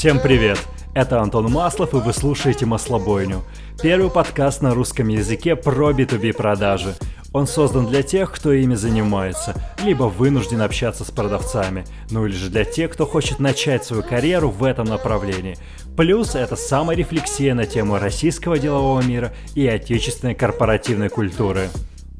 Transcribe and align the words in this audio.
Всем 0.00 0.18
привет! 0.18 0.58
Это 0.94 1.20
Антон 1.20 1.52
Маслов, 1.52 1.92
и 1.92 1.98
вы 1.98 2.14
слушаете 2.14 2.64
«Маслобойню»– 2.64 3.42
первый 3.82 4.10
подкаст 4.10 4.62
на 4.62 4.74
русском 4.74 5.08
языке 5.08 5.56
про 5.56 5.90
B2B 5.90 6.32
продажи. 6.32 6.94
Он 7.34 7.46
создан 7.46 7.86
для 7.86 8.02
тех, 8.02 8.32
кто 8.32 8.50
ими 8.52 8.76
занимается, 8.76 9.54
либо 9.84 10.04
вынужден 10.04 10.62
общаться 10.62 11.04
с 11.04 11.10
продавцами, 11.10 11.84
ну 12.10 12.24
или 12.24 12.34
же 12.34 12.48
для 12.48 12.64
тех, 12.64 12.90
кто 12.92 13.04
хочет 13.04 13.40
начать 13.40 13.84
свою 13.84 14.02
карьеру 14.02 14.48
в 14.48 14.64
этом 14.64 14.86
направлении. 14.86 15.58
Плюс 15.98 16.34
это 16.34 16.56
саморефлексия 16.56 17.54
на 17.54 17.66
тему 17.66 17.98
российского 17.98 18.58
делового 18.58 19.02
мира 19.02 19.34
и 19.54 19.66
отечественной 19.66 20.34
корпоративной 20.34 21.10
культуры. 21.10 21.68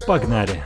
Погнали! 0.07 0.63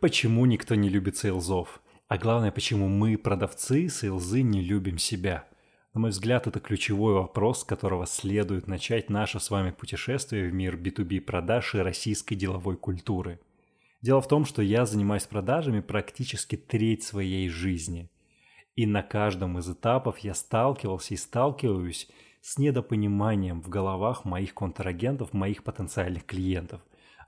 Почему 0.00 0.46
никто 0.46 0.76
не 0.76 0.88
любит 0.88 1.16
сейлзов? 1.16 1.80
А 2.06 2.16
главное, 2.16 2.52
почему 2.52 2.86
мы, 2.86 3.18
продавцы, 3.18 3.88
сейлзы, 3.88 4.42
не 4.42 4.62
любим 4.62 4.98
себя? 4.98 5.46
На 5.94 6.00
мой 6.00 6.10
взгляд, 6.10 6.46
это 6.46 6.60
ключевой 6.60 7.14
вопрос, 7.14 7.62
с 7.62 7.64
которого 7.64 8.06
следует 8.06 8.68
начать 8.68 9.10
наше 9.10 9.40
с 9.40 9.50
вами 9.50 9.72
путешествие 9.72 10.48
в 10.48 10.54
мир 10.54 10.76
B2B 10.76 11.22
продаж 11.22 11.74
и 11.74 11.78
российской 11.78 12.34
деловой 12.36 12.76
культуры. 12.76 13.40
Дело 14.00 14.20
в 14.20 14.28
том, 14.28 14.44
что 14.44 14.62
я 14.62 14.86
занимаюсь 14.86 15.24
продажами 15.24 15.80
практически 15.80 16.56
треть 16.56 17.02
своей 17.02 17.48
жизни. 17.48 18.08
И 18.76 18.84
на 18.86 19.02
каждом 19.02 19.58
из 19.58 19.68
этапов 19.70 20.18
я 20.18 20.34
сталкивался 20.34 21.14
и 21.14 21.16
сталкиваюсь 21.16 22.08
с 22.42 22.58
недопониманием 22.58 23.62
в 23.62 23.68
головах 23.70 24.26
моих 24.26 24.54
контрагентов, 24.54 25.32
моих 25.32 25.64
потенциальных 25.64 26.26
клиентов. 26.26 26.82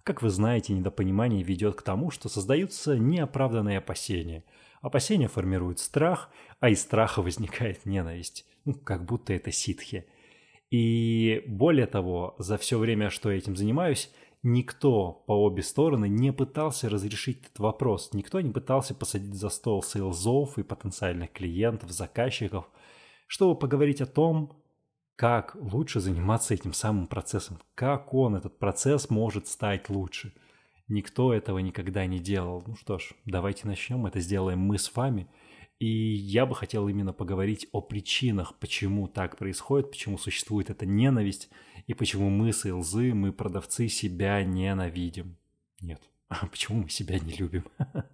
Как 0.04 0.22
вы 0.22 0.28
знаете, 0.28 0.74
недопонимание 0.74 1.42
ведет 1.42 1.74
к 1.74 1.82
тому, 1.82 2.10
что 2.10 2.28
создаются 2.28 2.98
неоправданные 2.98 3.78
опасения. 3.78 4.44
Опасения 4.82 5.28
формируют 5.28 5.80
страх, 5.80 6.30
а 6.60 6.68
из 6.68 6.82
страха 6.82 7.22
возникает 7.22 7.84
ненависть. 7.86 8.46
Ну, 8.64 8.74
как 8.74 9.04
будто 9.06 9.32
это 9.32 9.50
ситхи. 9.50 10.06
И 10.70 11.42
более 11.46 11.86
того, 11.86 12.36
за 12.38 12.58
все 12.58 12.78
время, 12.78 13.08
что 13.08 13.30
я 13.30 13.38
этим 13.38 13.56
занимаюсь, 13.56 14.10
никто 14.42 15.24
по 15.26 15.32
обе 15.32 15.62
стороны 15.62 16.08
не 16.08 16.32
пытался 16.32 16.88
разрешить 16.88 17.42
этот 17.42 17.58
вопрос. 17.58 18.10
Никто 18.12 18.40
не 18.40 18.50
пытался 18.50 18.94
посадить 18.94 19.34
за 19.34 19.48
стол 19.48 19.82
сейлзов 19.82 20.58
и 20.58 20.62
потенциальных 20.62 21.32
клиентов, 21.32 21.90
заказчиков, 21.90 22.68
чтобы 23.26 23.58
поговорить 23.58 24.00
о 24.00 24.06
том, 24.06 24.62
как 25.16 25.56
лучше 25.60 26.00
заниматься 26.00 26.54
этим 26.54 26.72
самым 26.72 27.08
процессом, 27.08 27.58
как 27.74 28.14
он, 28.14 28.36
этот 28.36 28.58
процесс, 28.58 29.10
может 29.10 29.48
стать 29.48 29.88
лучше. 29.88 30.32
Никто 30.86 31.34
этого 31.34 31.58
никогда 31.58 32.06
не 32.06 32.20
делал. 32.20 32.62
Ну 32.66 32.76
что 32.76 32.98
ж, 32.98 33.12
давайте 33.26 33.66
начнем, 33.66 34.06
это 34.06 34.20
сделаем 34.20 34.60
мы 34.60 34.78
с 34.78 34.94
вами. 34.94 35.28
И 35.78 35.86
я 35.86 36.46
бы 36.46 36.54
хотел 36.54 36.88
именно 36.88 37.12
поговорить 37.12 37.68
о 37.72 37.80
причинах, 37.80 38.58
почему 38.58 39.06
так 39.06 39.36
происходит, 39.36 39.90
почему 39.90 40.18
существует 40.18 40.70
эта 40.70 40.86
ненависть, 40.86 41.50
и 41.88 41.94
почему 41.94 42.28
мы, 42.28 42.52
сейлзы, 42.52 43.14
мы, 43.14 43.32
продавцы, 43.32 43.88
себя 43.88 44.44
ненавидим. 44.44 45.36
Нет, 45.80 46.02
а 46.28 46.46
почему 46.46 46.82
мы 46.82 46.90
себя 46.90 47.18
не 47.18 47.32
любим? 47.32 47.64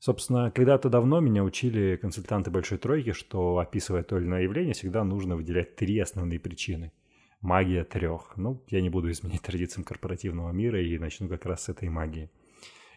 Собственно, 0.00 0.50
когда-то 0.50 0.88
давно 0.88 1.20
меня 1.20 1.44
учили 1.44 1.96
консультанты 1.96 2.50
Большой 2.50 2.78
Тройки, 2.78 3.12
что, 3.12 3.58
описывая 3.58 4.04
то 4.04 4.16
или 4.16 4.24
иное 4.24 4.42
явление, 4.42 4.72
всегда 4.72 5.04
нужно 5.04 5.36
выделять 5.36 5.76
три 5.76 5.98
основные 5.98 6.40
причины. 6.40 6.92
Магия 7.40 7.84
трех. 7.84 8.36
Ну, 8.36 8.64
я 8.68 8.80
не 8.80 8.88
буду 8.88 9.10
изменять 9.10 9.42
традициям 9.42 9.84
корпоративного 9.84 10.50
мира 10.52 10.80
и 10.82 10.98
начну 10.98 11.28
как 11.28 11.44
раз 11.44 11.64
с 11.64 11.68
этой 11.68 11.88
магии. 11.90 12.30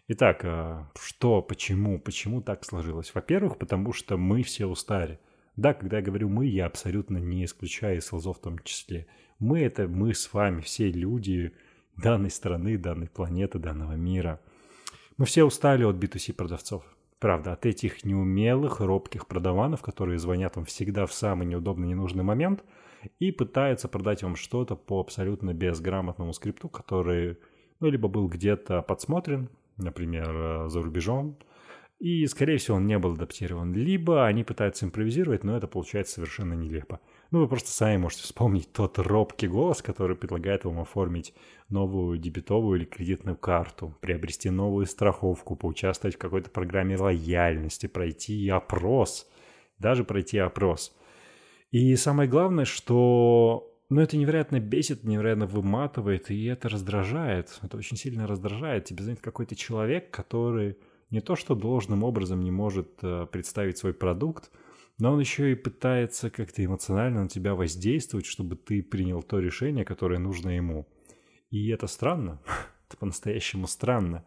Итак, 0.08 0.40
а, 0.44 0.90
что, 0.98 1.42
почему, 1.42 1.98
почему 2.00 2.40
так 2.40 2.64
сложилось? 2.64 3.14
Во-первых, 3.14 3.58
потому 3.58 3.92
что 3.92 4.16
мы 4.16 4.42
все 4.42 4.66
устали. 4.66 5.20
Да, 5.56 5.74
когда 5.74 5.98
я 5.98 6.02
говорю 6.02 6.28
«мы», 6.28 6.46
я 6.46 6.66
абсолютно 6.66 7.18
не 7.18 7.44
исключаю 7.44 7.98
и 7.98 8.00
в 8.32 8.38
том 8.38 8.58
числе. 8.60 9.06
Мы— 9.38 9.60
это 9.60 9.86
мы 9.86 10.14
с 10.14 10.32
вами, 10.32 10.60
все 10.60 10.90
люди 10.90 11.52
данной 11.96 12.30
страны, 12.30 12.78
данной 12.78 13.08
планеты, 13.08 13.58
данного 13.58 13.92
мира— 13.92 14.40
мы 15.18 15.26
все 15.26 15.44
устали 15.44 15.84
от 15.84 15.96
B2C 15.96 16.32
продавцов. 16.32 16.82
Правда, 17.18 17.52
от 17.52 17.66
этих 17.66 18.04
неумелых, 18.04 18.80
робких 18.80 19.26
продаванов, 19.28 19.82
которые 19.82 20.18
звонят 20.18 20.56
вам 20.56 20.64
всегда 20.64 21.06
в 21.06 21.12
самый 21.12 21.46
неудобный, 21.46 21.86
ненужный 21.86 22.24
момент 22.24 22.64
и 23.20 23.30
пытаются 23.30 23.88
продать 23.88 24.22
вам 24.22 24.36
что-то 24.36 24.74
по 24.74 25.00
абсолютно 25.00 25.54
безграмотному 25.54 26.32
скрипту, 26.32 26.68
который 26.68 27.38
ну, 27.80 27.88
либо 27.88 28.08
был 28.08 28.26
где-то 28.26 28.82
подсмотрен, 28.82 29.48
например, 29.76 30.30
э, 30.30 30.68
за 30.68 30.82
рубежом, 30.82 31.36
и, 32.02 32.26
скорее 32.26 32.58
всего, 32.58 32.78
он 32.78 32.88
не 32.88 32.98
был 32.98 33.12
адаптирован. 33.12 33.72
Либо 33.74 34.26
они 34.26 34.42
пытаются 34.42 34.84
импровизировать, 34.84 35.44
но 35.44 35.56
это 35.56 35.68
получается 35.68 36.14
совершенно 36.14 36.54
нелепо. 36.54 36.98
Ну, 37.30 37.38
вы 37.38 37.46
просто 37.46 37.70
сами 37.70 37.96
можете 37.96 38.24
вспомнить 38.24 38.72
тот 38.72 38.98
робкий 38.98 39.46
голос, 39.46 39.82
который 39.82 40.16
предлагает 40.16 40.64
вам 40.64 40.80
оформить 40.80 41.32
новую 41.68 42.18
дебетовую 42.18 42.80
или 42.80 42.86
кредитную 42.86 43.36
карту, 43.36 43.96
приобрести 44.00 44.50
новую 44.50 44.86
страховку, 44.86 45.54
поучаствовать 45.54 46.16
в 46.16 46.18
какой-то 46.18 46.50
программе 46.50 46.96
лояльности, 46.96 47.86
пройти 47.86 48.48
опрос, 48.48 49.30
даже 49.78 50.02
пройти 50.02 50.38
опрос. 50.38 50.92
И 51.70 51.94
самое 51.94 52.28
главное, 52.28 52.64
что 52.64 53.72
ну, 53.90 54.00
это 54.00 54.16
невероятно 54.16 54.58
бесит, 54.58 55.04
невероятно 55.04 55.46
выматывает, 55.46 56.32
и 56.32 56.46
это 56.46 56.68
раздражает. 56.68 57.60
Это 57.62 57.76
очень 57.76 57.96
сильно 57.96 58.26
раздражает. 58.26 58.86
Тебе 58.86 59.04
звонит 59.04 59.20
какой-то 59.20 59.54
человек, 59.54 60.10
который 60.10 60.78
не 61.12 61.20
то 61.20 61.36
что 61.36 61.54
должным 61.54 62.02
образом 62.04 62.42
не 62.42 62.50
может 62.50 62.98
э, 63.02 63.26
представить 63.30 63.76
свой 63.76 63.92
продукт, 63.92 64.50
но 64.98 65.12
он 65.12 65.20
еще 65.20 65.52
и 65.52 65.54
пытается 65.54 66.30
как-то 66.30 66.64
эмоционально 66.64 67.24
на 67.24 67.28
тебя 67.28 67.54
воздействовать, 67.54 68.24
чтобы 68.24 68.56
ты 68.56 68.82
принял 68.82 69.22
то 69.22 69.38
решение, 69.38 69.84
которое 69.84 70.18
нужно 70.18 70.48
ему. 70.56 70.88
И 71.50 71.68
это 71.68 71.86
странно. 71.86 72.40
это 72.88 72.96
по-настоящему 72.96 73.66
странно. 73.66 74.24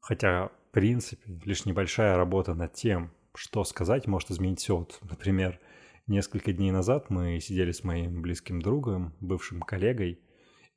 Хотя, 0.00 0.48
в 0.48 0.72
принципе, 0.72 1.40
лишь 1.44 1.64
небольшая 1.64 2.16
работа 2.16 2.52
над 2.52 2.74
тем, 2.74 3.10
что 3.34 3.64
сказать, 3.64 4.06
может 4.06 4.30
изменить 4.30 4.60
все. 4.60 4.76
Вот, 4.76 4.98
например, 5.02 5.58
несколько 6.06 6.52
дней 6.52 6.72
назад 6.72 7.08
мы 7.08 7.40
сидели 7.40 7.72
с 7.72 7.84
моим 7.84 8.20
близким 8.20 8.60
другом, 8.60 9.14
бывшим 9.20 9.62
коллегой, 9.62 10.20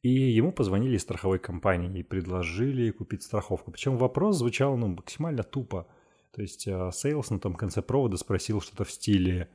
и 0.01 0.09
ему 0.09 0.51
позвонили 0.51 0.95
из 0.95 1.01
страховой 1.01 1.39
компании 1.39 1.99
и 1.99 2.03
предложили 2.03 2.91
купить 2.91 3.23
страховку. 3.23 3.71
Причем 3.71 3.97
вопрос 3.97 4.37
звучал 4.37 4.77
ну, 4.77 4.87
максимально 4.87 5.43
тупо. 5.43 5.87
То 6.31 6.41
есть 6.41 6.61
sales 6.62 7.29
на 7.31 7.39
том 7.39 7.55
конце 7.55 7.81
провода 7.81 8.17
спросил 8.17 8.61
что-то 8.61 8.83
в 8.83 8.91
стиле... 8.91 9.49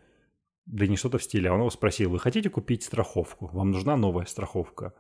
Да 0.66 0.86
не 0.86 0.96
что-то 0.96 1.18
в 1.18 1.22
стиле, 1.22 1.50
а 1.50 1.52
он 1.52 1.60
его 1.60 1.68
спросил, 1.68 2.08
вы 2.10 2.18
хотите 2.18 2.48
купить 2.48 2.82
страховку? 2.82 3.50
Вам 3.52 3.70
нужна 3.70 3.98
новая 3.98 4.24
страховка? 4.24 4.94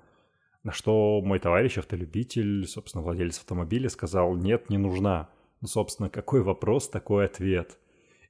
На 0.62 0.72
что 0.72 1.22
мой 1.22 1.38
товарищ, 1.38 1.78
автолюбитель, 1.78 2.66
собственно, 2.66 3.02
владелец 3.02 3.38
автомобиля, 3.38 3.88
сказал, 3.88 4.36
нет, 4.36 4.68
не 4.68 4.76
нужна. 4.76 5.30
Ну, 5.62 5.68
собственно, 5.68 6.10
какой 6.10 6.42
вопрос, 6.42 6.90
такой 6.90 7.24
ответ. 7.24 7.78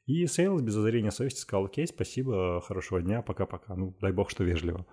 И 0.06 0.26
sales 0.26 0.62
без 0.62 0.76
зазрения 0.76 1.10
совести 1.10 1.40
сказал, 1.40 1.64
окей, 1.64 1.88
спасибо, 1.88 2.60
хорошего 2.60 3.02
дня, 3.02 3.20
пока-пока. 3.20 3.74
Ну, 3.74 3.96
дай 4.00 4.12
бог, 4.12 4.30
что 4.30 4.44
вежливо. 4.44 4.86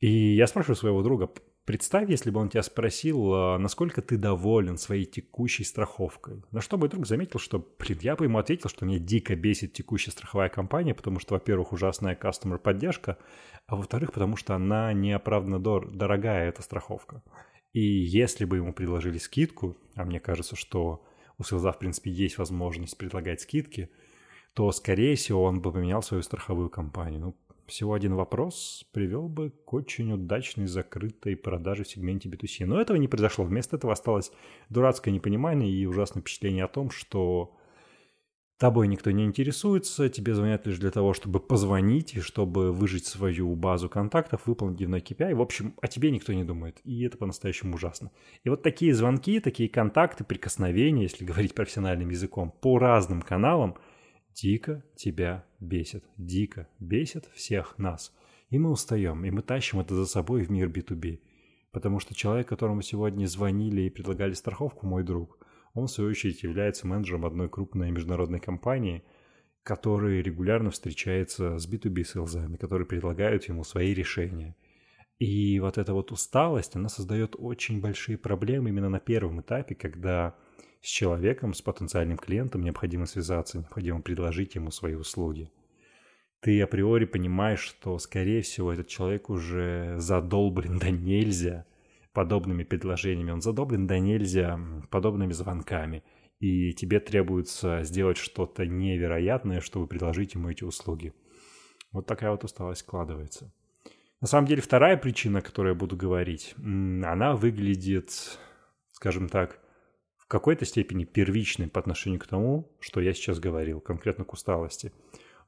И 0.00 0.34
я 0.34 0.46
спрашиваю 0.46 0.76
своего 0.76 1.02
друга, 1.02 1.30
представь, 1.66 2.08
если 2.08 2.30
бы 2.30 2.40
он 2.40 2.48
тебя 2.48 2.62
спросил, 2.62 3.34
а, 3.34 3.58
насколько 3.58 4.00
ты 4.00 4.16
доволен 4.16 4.78
своей 4.78 5.04
текущей 5.04 5.62
страховкой. 5.62 6.42
На 6.50 6.62
что 6.62 6.78
мой 6.78 6.88
друг 6.88 7.06
заметил, 7.06 7.38
что, 7.38 7.58
блин, 7.78 7.98
я 8.00 8.16
бы 8.16 8.24
ему 8.24 8.38
ответил, 8.38 8.70
что 8.70 8.86
меня 8.86 8.98
дико 8.98 9.36
бесит 9.36 9.74
текущая 9.74 10.10
страховая 10.10 10.48
компания, 10.48 10.94
потому 10.94 11.20
что, 11.20 11.34
во-первых, 11.34 11.72
ужасная 11.72 12.16
customer 12.16 12.58
поддержка, 12.58 13.18
а 13.66 13.76
во-вторых, 13.76 14.12
потому 14.12 14.36
что 14.36 14.54
она 14.54 14.92
неоправданно 14.94 15.60
дор- 15.60 15.90
дорогая, 15.90 16.48
эта 16.48 16.62
страховка. 16.62 17.22
И 17.72 17.80
если 17.80 18.46
бы 18.46 18.56
ему 18.56 18.72
предложили 18.72 19.18
скидку, 19.18 19.76
а 19.94 20.04
мне 20.04 20.18
кажется, 20.18 20.56
что 20.56 21.04
у 21.38 21.44
Силза, 21.44 21.72
в 21.72 21.78
принципе, 21.78 22.10
есть 22.10 22.38
возможность 22.38 22.96
предлагать 22.98 23.42
скидки, 23.42 23.90
то, 24.54 24.72
скорее 24.72 25.14
всего, 25.14 25.44
он 25.44 25.60
бы 25.60 25.72
поменял 25.72 26.02
свою 26.02 26.22
страховую 26.22 26.70
компанию. 26.70 27.20
Ну, 27.20 27.36
всего 27.70 27.94
один 27.94 28.14
вопрос 28.14 28.84
привел 28.92 29.28
бы 29.28 29.50
к 29.50 29.72
очень 29.72 30.12
удачной 30.12 30.66
закрытой 30.66 31.36
продаже 31.36 31.84
в 31.84 31.88
сегменте 31.88 32.28
B2C. 32.28 32.66
Но 32.66 32.80
этого 32.80 32.96
не 32.96 33.08
произошло. 33.08 33.44
Вместо 33.44 33.76
этого 33.76 33.92
осталось 33.92 34.30
дурацкое 34.68 35.14
непонимание 35.14 35.70
и 35.70 35.86
ужасное 35.86 36.20
впечатление 36.20 36.64
о 36.64 36.68
том, 36.68 36.90
что 36.90 37.56
тобой 38.60 38.88
никто 38.88 39.10
не 39.10 39.24
интересуется, 39.24 40.10
тебе 40.10 40.34
звонят 40.34 40.66
лишь 40.66 40.78
для 40.78 40.90
того, 40.90 41.14
чтобы 41.14 41.40
позвонить 41.40 42.14
и 42.14 42.20
чтобы 42.20 42.72
выжить 42.72 43.06
свою 43.06 43.56
базу 43.56 43.88
контактов, 43.88 44.42
выполнить 44.44 44.76
дневной 44.76 45.00
KPI. 45.00 45.34
В 45.34 45.40
общем, 45.40 45.74
о 45.80 45.88
тебе 45.88 46.10
никто 46.10 46.34
не 46.34 46.44
думает. 46.44 46.78
И 46.84 47.02
это 47.02 47.16
по-настоящему 47.16 47.76
ужасно. 47.76 48.10
И 48.44 48.50
вот 48.50 48.62
такие 48.62 48.94
звонки, 48.94 49.40
такие 49.40 49.70
контакты, 49.70 50.24
прикосновения, 50.24 51.04
если 51.04 51.24
говорить 51.24 51.54
профессиональным 51.54 52.10
языком, 52.10 52.52
по 52.60 52.78
разным 52.78 53.22
каналам 53.22 53.76
дико 54.34 54.84
тебя 54.96 55.44
бесит. 55.60 56.04
Дико 56.16 56.68
бесит 56.78 57.26
всех 57.34 57.78
нас. 57.78 58.12
И 58.48 58.58
мы 58.58 58.70
устаем, 58.70 59.24
и 59.24 59.30
мы 59.30 59.42
тащим 59.42 59.80
это 59.80 59.94
за 59.94 60.06
собой 60.06 60.44
в 60.44 60.50
мир 60.50 60.68
B2B. 60.68 61.20
Потому 61.72 62.00
что 62.00 62.14
человек, 62.14 62.48
которому 62.48 62.82
сегодня 62.82 63.26
звонили 63.26 63.82
и 63.82 63.90
предлагали 63.90 64.32
страховку, 64.32 64.86
мой 64.86 65.04
друг– 65.04 65.38
он, 65.74 65.86
в 65.86 65.90
свою 65.90 66.10
очередь, 66.10 66.42
является 66.42 66.86
менеджером 66.86 67.24
одной 67.24 67.48
крупной 67.48 67.90
международной 67.90 68.40
компании, 68.40 69.04
который 69.62 70.22
регулярно 70.22 70.70
встречается 70.70 71.58
с 71.58 71.68
B2B 71.68 72.04
селзами, 72.04 72.56
которые 72.56 72.86
предлагают 72.86 73.44
ему 73.44 73.62
свои 73.62 73.94
решения. 73.94 74.56
И 75.18 75.60
вот 75.60 75.76
эта 75.78 75.92
вот 75.92 76.12
усталость, 76.12 76.76
она 76.76 76.88
создает 76.88 77.36
очень 77.38 77.80
большие 77.80 78.16
проблемы 78.16 78.70
именно 78.70 78.88
на 78.88 79.00
первом 79.00 79.42
этапе, 79.42 79.74
когда 79.74 80.34
с 80.80 80.86
человеком, 80.86 81.54
с 81.54 81.62
потенциальным 81.62 82.18
клиентом 82.18 82.62
необходимо 82.62 83.06
связаться, 83.06 83.58
необходимо 83.58 84.02
предложить 84.02 84.54
ему 84.54 84.70
свои 84.70 84.94
услуги. 84.94 85.50
Ты 86.40 86.60
априори 86.62 87.04
понимаешь, 87.04 87.60
что, 87.60 87.98
скорее 87.98 88.42
всего, 88.42 88.72
этот 88.72 88.88
человек 88.88 89.28
уже 89.28 89.96
задолблен 89.98 90.78
да 90.78 90.90
нельзя– 90.90 91.66
подобными 92.12 92.64
предложениями, 92.64 93.30
он 93.30 93.40
задоблен 93.40 93.86
да 93.86 93.98
нельзя 93.98 94.58
подобными 94.90 95.32
звонками. 95.32 96.02
И 96.38 96.72
тебе 96.72 97.00
требуется 97.00 97.82
сделать 97.82 98.16
что-то 98.16 98.66
невероятное, 98.66 99.60
чтобы 99.60 99.86
предложить 99.86 100.34
ему 100.34 100.48
эти 100.50 100.64
услуги. 100.64 101.12
Вот 101.92 102.06
такая 102.06 102.30
вот 102.30 102.44
усталость 102.44 102.80
складывается. 102.80 103.52
На 104.20 104.26
самом 104.26 104.46
деле 104.46 104.62
вторая 104.62 104.96
причина, 104.96 105.40
о 105.40 105.42
которой 105.42 105.68
я 105.68 105.74
буду 105.74 105.96
говорить, 105.96 106.54
она 106.56 107.34
выглядит, 107.34 108.38
скажем 108.92 109.28
так, 109.28 109.60
какой-то 110.30 110.64
степени 110.64 111.04
первичной 111.04 111.66
по 111.66 111.80
отношению 111.80 112.20
к 112.20 112.26
тому, 112.26 112.70
что 112.78 113.00
я 113.00 113.12
сейчас 113.12 113.40
говорил, 113.40 113.80
конкретно 113.80 114.24
к 114.24 114.32
усталости. 114.32 114.92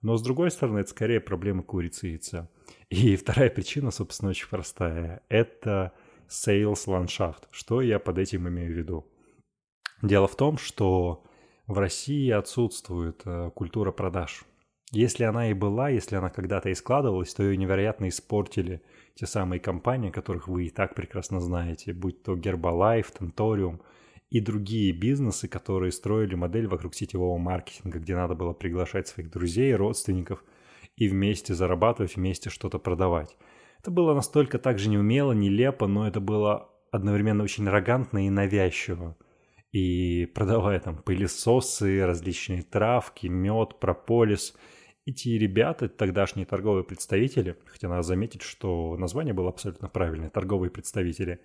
Но 0.02 0.16
с 0.16 0.22
другой 0.22 0.50
стороны, 0.50 0.80
это 0.80 0.90
скорее 0.90 1.20
проблема 1.20 1.62
курицы 1.62 2.08
и 2.08 2.10
яйца. 2.10 2.50
И 2.90 3.14
вторая 3.22 3.48
причина, 3.48 3.92
собственно, 3.92 4.30
очень 4.30 4.48
простая. 4.48 5.22
Это 5.28 5.92
sales 6.28 6.82
ландшафт. 6.86 7.46
Что 7.52 7.80
я 7.80 8.00
под 8.00 8.18
этим 8.18 8.48
имею 8.48 8.74
в 8.74 8.76
виду? 8.76 9.06
Дело 10.02 10.26
в 10.26 10.34
том, 10.34 10.58
что 10.58 11.22
в 11.68 11.78
России 11.78 12.28
отсутствует 12.30 13.22
э, 13.24 13.52
культура 13.54 13.92
продаж. 13.92 14.42
Если 14.90 15.22
она 15.22 15.48
и 15.52 15.54
была, 15.54 15.90
если 15.90 16.16
она 16.16 16.28
когда-то 16.28 16.70
и 16.70 16.74
складывалась, 16.74 17.32
то 17.32 17.44
ее 17.44 17.56
невероятно 17.56 18.08
испортили 18.08 18.82
те 19.14 19.26
самые 19.26 19.60
компании, 19.60 20.10
которых 20.10 20.48
вы 20.48 20.66
и 20.66 20.70
так 20.70 20.96
прекрасно 20.96 21.40
знаете, 21.40 21.92
будь 21.92 22.24
то 22.24 22.34
Herbalife, 22.34 23.16
Tentorium 23.16 23.80
и 24.32 24.40
другие 24.40 24.92
бизнесы, 24.92 25.46
которые 25.46 25.92
строили 25.92 26.34
модель 26.34 26.66
вокруг 26.66 26.94
сетевого 26.94 27.36
маркетинга, 27.36 27.98
где 27.98 28.16
надо 28.16 28.34
было 28.34 28.54
приглашать 28.54 29.06
своих 29.06 29.30
друзей, 29.30 29.74
родственников 29.74 30.42
и 30.96 31.06
вместе 31.06 31.52
зарабатывать, 31.52 32.16
вместе 32.16 32.48
что-то 32.48 32.78
продавать. 32.78 33.36
Это 33.80 33.90
было 33.90 34.14
настолько 34.14 34.58
также 34.58 34.88
неумело, 34.88 35.32
нелепо, 35.32 35.86
но 35.86 36.08
это 36.08 36.20
было 36.20 36.70
одновременно 36.90 37.44
очень 37.44 37.68
аррогантно 37.68 38.26
и 38.26 38.30
навязчиво. 38.30 39.18
И 39.70 40.24
продавая 40.34 40.80
там 40.80 40.96
пылесосы, 40.96 42.02
различные 42.06 42.62
травки, 42.62 43.26
мед, 43.26 43.80
прополис, 43.80 44.54
эти 45.04 45.28
ребята, 45.28 45.90
тогдашние 45.90 46.46
торговые 46.46 46.84
представители, 46.84 47.58
хотя 47.66 47.86
надо 47.86 48.02
заметить, 48.02 48.40
что 48.40 48.96
название 48.96 49.34
было 49.34 49.50
абсолютно 49.50 49.88
правильное, 49.88 50.30
торговые 50.30 50.70
представители, 50.70 51.38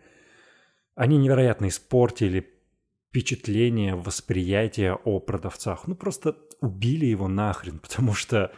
они 0.95 1.18
невероятно 1.18 1.68
испортили 1.68 2.54
впечатление, 3.17 3.95
восприятие 3.95 4.93
о 4.93 5.19
продавцах. 5.19 5.87
Ну, 5.87 5.95
просто 5.95 6.35
убили 6.61 7.07
его 7.07 7.27
нахрен, 7.27 7.79
потому 7.81 8.13
что 8.13 8.51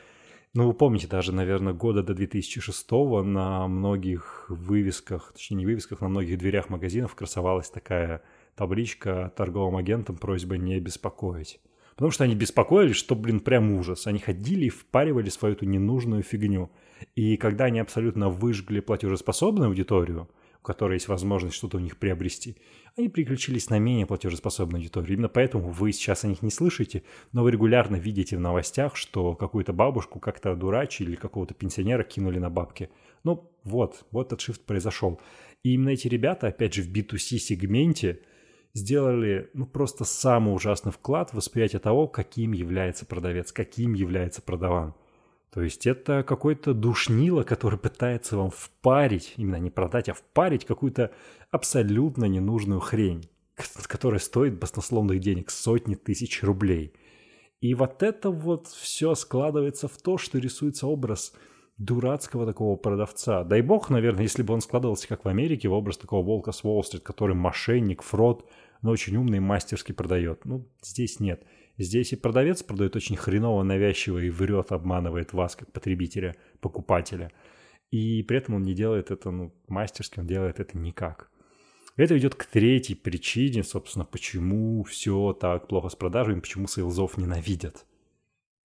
ну, 0.53 0.67
вы 0.67 0.73
помните, 0.73 1.07
даже, 1.07 1.31
наверное, 1.31 1.73
года 1.73 2.03
до 2.03 2.13
2006 2.13 2.91
на 3.23 3.67
многих 3.67 4.45
вывесках, 4.49 5.31
точнее, 5.31 5.57
не 5.57 5.65
вывесках, 5.65 6.01
на 6.01 6.09
многих 6.09 6.39
дверях 6.39 6.69
магазинов 6.69 7.15
красовалась 7.15 7.69
такая 7.69 8.21
табличка 8.55 9.31
торговым 9.37 9.77
агентам 9.77 10.17
просьба 10.17 10.57
не 10.57 10.79
беспокоить. 10.79 11.61
Потому 11.95 12.11
что 12.11 12.25
они 12.25 12.35
беспокоились, 12.35 12.95
что, 12.95 13.15
блин, 13.15 13.39
прям 13.39 13.71
ужас. 13.71 14.07
Они 14.07 14.19
ходили 14.19 14.65
и 14.65 14.69
впаривали 14.69 15.29
свою 15.29 15.55
эту 15.55 15.65
ненужную 15.65 16.23
фигню. 16.23 16.71
И 17.15 17.37
когда 17.37 17.65
они 17.65 17.79
абсолютно 17.79 18.29
выжгли 18.29 18.79
платежеспособную 18.81 19.67
аудиторию, 19.67 20.27
у 20.61 20.65
которой 20.65 20.95
есть 20.95 21.07
возможность 21.07 21.55
что-то 21.55 21.77
у 21.77 21.79
них 21.79 21.97
приобрести, 21.97 22.57
они 22.97 23.07
переключились 23.07 23.69
на 23.69 23.79
менее 23.79 24.05
платежеспособную 24.05 24.79
аудиторию. 24.79 25.13
Именно 25.13 25.29
поэтому 25.29 25.69
вы 25.69 25.93
сейчас 25.93 26.23
о 26.23 26.27
них 26.27 26.41
не 26.41 26.51
слышите, 26.51 27.03
но 27.31 27.43
вы 27.43 27.51
регулярно 27.51 27.95
видите 27.95 28.35
в 28.35 28.41
новостях, 28.41 28.95
что 28.95 29.35
какую-то 29.35 29.71
бабушку 29.71 30.19
как-то 30.19 30.55
дурачили 30.55 31.11
или 31.11 31.15
какого-то 31.15 31.53
пенсионера 31.53 32.03
кинули 32.03 32.39
на 32.39 32.49
бабки. 32.49 32.89
Ну 33.23 33.49
вот, 33.63 34.05
вот 34.11 34.27
этот 34.27 34.41
шифт 34.41 34.65
произошел. 34.65 35.21
И 35.63 35.73
именно 35.73 35.89
эти 35.89 36.07
ребята, 36.07 36.47
опять 36.47 36.73
же, 36.73 36.81
в 36.81 36.91
B2C 36.91 37.37
сегменте 37.37 38.21
сделали 38.73 39.49
ну, 39.53 39.65
просто 39.65 40.03
самый 40.03 40.53
ужасный 40.53 40.91
вклад 40.91 41.31
в 41.31 41.35
восприятие 41.35 41.79
того, 41.79 42.07
каким 42.07 42.51
является 42.51 43.05
продавец, 43.05 43.51
каким 43.51 43.93
является 43.93 44.41
продаван. 44.41 44.93
То 45.51 45.63
есть 45.63 45.87
это 45.87 46.23
какой-то 46.23 46.73
душнило, 46.73 47.43
который 47.43 47.79
пытается 47.79 48.37
вам 48.37 48.51
впарить, 48.51 49.33
именно 49.37 49.55
не 49.55 49.71
продать, 49.71 50.09
а 50.09 50.13
впарить 50.13 50.65
какую-то 50.65 51.11
абсолютно 51.49 52.25
ненужную 52.25 52.79
хрень, 52.79 53.29
которая 53.87 54.19
стоит 54.19 54.59
баснословных 54.59 55.19
денег, 55.19 55.49
сотни 55.49 55.95
тысяч 55.95 56.43
рублей. 56.43 56.93
И 57.61 57.73
вот 57.73 58.03
это 58.03 58.29
вот 58.29 58.67
все 58.67 59.15
складывается 59.15 59.87
в 59.87 59.97
то, 59.97 60.17
что 60.17 60.37
рисуется 60.37 60.87
образ 60.87 61.33
дурацкого 61.77 62.45
такого 62.45 62.75
продавца. 62.75 63.43
Дай 63.43 63.61
бог, 63.61 63.89
наверное, 63.89 64.23
если 64.23 64.43
бы 64.43 64.53
он 64.53 64.61
складывался, 64.61 65.07
как 65.07 65.25
в 65.25 65.27
Америке, 65.27 65.67
в 65.67 65.73
образ 65.73 65.97
такого 65.97 66.23
волка 66.23 66.51
с 66.51 66.63
Уолл-стрит, 66.63 67.03
который 67.03 67.35
мошенник, 67.35 68.03
фрод, 68.03 68.47
но 68.81 68.91
очень 68.91 69.15
умный 69.17 69.39
мастерски 69.39 69.93
продает. 69.93 70.45
Ну, 70.45 70.67
здесь 70.81 71.19
нет. 71.19 71.43
Здесь 71.79 72.11
и 72.11 72.17
продавец 72.17 72.61
продает 72.61 72.97
очень 72.97 73.15
хреново, 73.15 73.63
навязчиво 73.63 74.19
и 74.19 74.29
врет, 74.29 74.73
обманывает 74.73 75.31
вас, 75.31 75.55
как 75.55 75.71
потребителя, 75.71 76.35
покупателя. 76.59 77.31
И 77.89 78.21
при 78.23 78.37
этом 78.37 78.55
он 78.55 78.63
не 78.63 78.73
делает 78.73 79.11
это 79.11 79.31
ну, 79.31 79.55
мастерски, 79.69 80.19
он 80.19 80.27
делает 80.27 80.59
это 80.59 80.77
никак. 80.77 81.31
Это 81.95 82.13
ведет 82.13 82.35
к 82.35 82.45
третьей 82.45 82.95
причине, 82.95 83.63
собственно, 83.63 84.03
почему 84.03 84.83
все 84.83 85.31
так 85.31 85.69
плохо 85.69 85.87
с 85.87 85.95
продажами, 85.95 86.41
почему 86.41 86.67
сейлзов 86.67 87.17
ненавидят. 87.17 87.85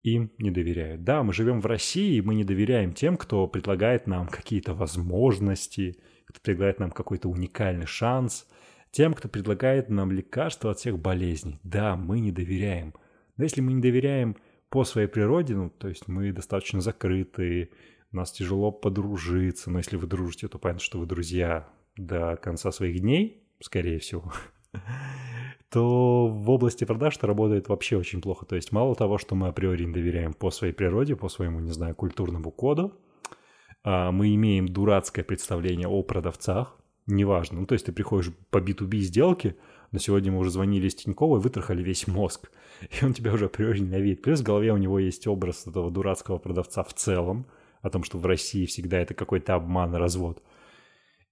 Им 0.03 0.33
не 0.39 0.51
доверяют. 0.51 1.05
Да, 1.05 1.23
мы 1.23 1.33
живем 1.33 1.61
в 1.61 1.67
России, 1.67 2.17
и 2.17 2.21
мы 2.21 2.35
не 2.35 2.43
доверяем 2.45 2.95
тем, 2.95 3.17
кто 3.17 3.47
предлагает 3.47 4.09
нам 4.09 4.27
какие-то 4.27 4.75
возможности, 4.75 5.99
кто 6.27 6.41
предлагает 6.41 6.81
нам 6.81 6.91
какой-то 6.91 7.29
уникальный 7.29 7.87
шанс, 7.87 8.49
тем, 8.91 9.15
кто 9.15 9.29
предлагает 9.29 9.89
нам 9.89 10.11
лекарства 10.11 10.73
от 10.73 10.81
всех 10.81 10.99
болезней. 10.99 11.61
Да, 11.63 11.95
мы 11.95 12.19
не 12.19 12.33
доверяем. 12.33 12.93
Но 13.37 13.45
если 13.45 13.61
мы 13.61 13.73
не 13.73 13.81
доверяем 13.81 14.37
по 14.69 14.85
своей 14.85 15.09
природе, 15.09 15.55
ну, 15.55 15.71
то 15.71 15.89
есть 15.89 16.09
мы 16.09 16.33
достаточно 16.33 16.81
закрытые, 16.81 17.71
нас 18.13 18.33
тяжело 18.33 18.71
подружиться, 18.71 19.71
но 19.71 19.79
если 19.79 19.97
вы 19.97 20.07
дружите, 20.07 20.49
то 20.49 20.59
понятно, 20.59 20.81
что 20.81 20.99
вы 20.99 21.07
друзья 21.07 21.69
до 21.97 22.37
конца 22.37 22.71
своих 22.73 23.01
дней, 23.01 23.43
скорее 23.61 23.99
всего, 23.99 24.33
то 25.71 26.29
в 26.29 26.51
области 26.51 26.85
продаж 26.85 27.17
это 27.17 27.27
работает 27.27 27.69
вообще 27.69 27.97
очень 27.97 28.21
плохо. 28.21 28.47
То 28.47 28.57
есть 28.57 28.73
мало 28.73 28.95
того, 28.95 29.19
что 29.19 29.35
мы 29.35 29.49
априори 29.49 29.85
не 29.85 29.93
доверяем 29.93 30.33
по 30.33 30.51
своей 30.51 30.73
природе, 30.73 31.17
по 31.17 31.29
своему, 31.29 31.61
не 31.61 31.73
знаю, 31.73 31.95
культурному 31.95 32.51
коду, 32.51 32.95
а, 33.83 34.13
мы 34.13 34.35
имеем 34.35 34.67
дурацкое 34.67 35.25
представление 35.25 35.89
о 35.89 36.03
продавцах, 36.03 36.77
неважно. 37.07 37.61
Ну, 37.61 37.67
то 37.67 37.75
есть 37.75 37.87
ты 37.87 37.93
приходишь 37.93 38.33
по 38.51 38.59
B2B 38.59 38.99
сделке, 38.99 39.57
но 39.95 40.01
сегодня 40.01 40.33
мы 40.33 40.41
уже 40.41 40.51
звонили 40.51 40.89
из 40.89 40.97
Тинькова 40.97 41.39
и 41.39 41.41
вытрахали 41.41 41.81
весь 41.81 42.09
мозг. 42.09 42.51
И 42.91 43.05
он 43.05 43.15
тебя 43.15 43.33
уже 43.33 43.45
априори 43.45 43.79
ненавидит. 43.79 44.23
Плюс 44.23 44.41
в 44.41 44.43
голове 44.43 44.73
у 44.73 44.77
него 44.77 44.99
есть 44.99 45.29
образ 45.29 45.69
этого 45.69 45.89
дурацкого 45.89 46.39
продавца 46.39 46.83
в 46.83 46.93
целом, 46.95 47.47
о 47.81 47.91
том, 47.91 48.03
что 48.03 48.19
в 48.19 48.27
России 48.27 48.67
всегда 48.67 48.99
это 48.99 49.15
какой-то 49.15 49.55
обман, 49.55 49.95
развод. 49.95 50.43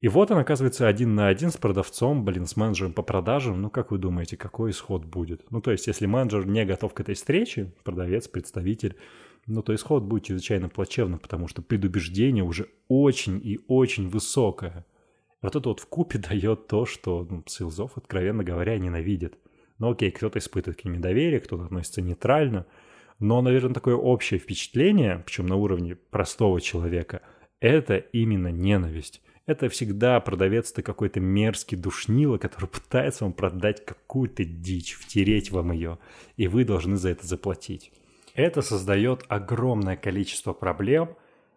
И 0.00 0.07
вот 0.07 0.31
он 0.31 0.38
оказывается 0.38 0.87
один 0.87 1.16
на 1.16 1.26
один 1.26 1.50
с 1.50 1.57
продавцом, 1.57 2.25
блин, 2.25 2.47
с 2.47 2.54
менеджером 2.54 2.92
по 2.92 3.02
продажам. 3.02 3.61
Ну, 3.61 3.69
как 3.69 3.90
вы 3.90 3.99
думаете, 3.99 4.37
какой 4.37 4.71
исход 4.71 5.04
будет? 5.04 5.50
Ну, 5.50 5.61
то 5.61 5.73
есть, 5.73 5.88
если 5.88 6.07
менеджер 6.07 6.47
не 6.47 6.64
готов 6.64 6.95
к 6.95 7.00
этой 7.00 7.16
встрече, 7.16 7.75
продавец, 7.83 8.28
представитель, 8.28 8.95
ну, 9.49 9.64
то 9.64 9.75
исход 9.75 10.04
будет 10.04 10.26
чрезвычайно 10.26 10.69
плачевным, 10.69 11.19
потому 11.19 11.49
что 11.49 11.62
предубеждение 11.62 12.45
уже 12.45 12.69
очень 12.87 13.40
и 13.42 13.59
очень 13.66 14.09
высокое. 14.09 14.87
Вот 15.43 15.57
это 15.57 15.69
вот 15.69 15.81
в 15.81 15.87
купе 15.87 16.19
дает 16.31 16.69
то, 16.69 16.87
что 16.87 17.27
ну, 17.29 17.43
Силзов, 17.47 17.93
откровенно 17.97 18.45
говоря, 18.45 18.79
ненавидит. 18.79 19.37
Ну 19.79 19.91
окей, 19.91 20.11
кто-то 20.11 20.39
испытывает 20.39 20.81
к 20.81 20.85
ним 20.85 20.95
недоверие, 20.95 21.41
кто-то 21.41 21.65
относится 21.65 22.01
нейтрально, 22.01 22.67
Но, 23.19 23.43
наверное, 23.43 23.75
такое 23.75 23.97
общее 23.97 24.39
впечатление, 24.39 25.23
причем 25.27 25.47
на 25.47 25.57
уровне 25.57 25.97
простого 25.97 26.61
человека, 26.61 27.23
это 27.61 27.97
именно 27.97 28.49
ненависть. 28.49 29.23
Это 29.45 29.69
всегда 29.69 30.21
продавец-то 30.21 30.83
какой-то 30.83 31.19
мерзкий 31.19 31.77
душнило, 31.77 32.39
который 32.39 32.67
пытается 32.69 33.25
вам 33.25 33.33
продать 33.33 33.85
какую-то 33.85 34.45
дичь, 34.45 34.95
втереть 34.95 35.51
вам 35.51 35.73
ее, 35.73 35.99
и 36.37 36.47
вы 36.47 36.65
должны 36.65 36.97
за 36.97 37.11
это 37.11 37.27
заплатить. 37.27 37.93
Это 38.35 38.63
создает 38.63 39.25
огромное 39.29 39.97
количество 39.97 40.53
проблем, 40.53 41.17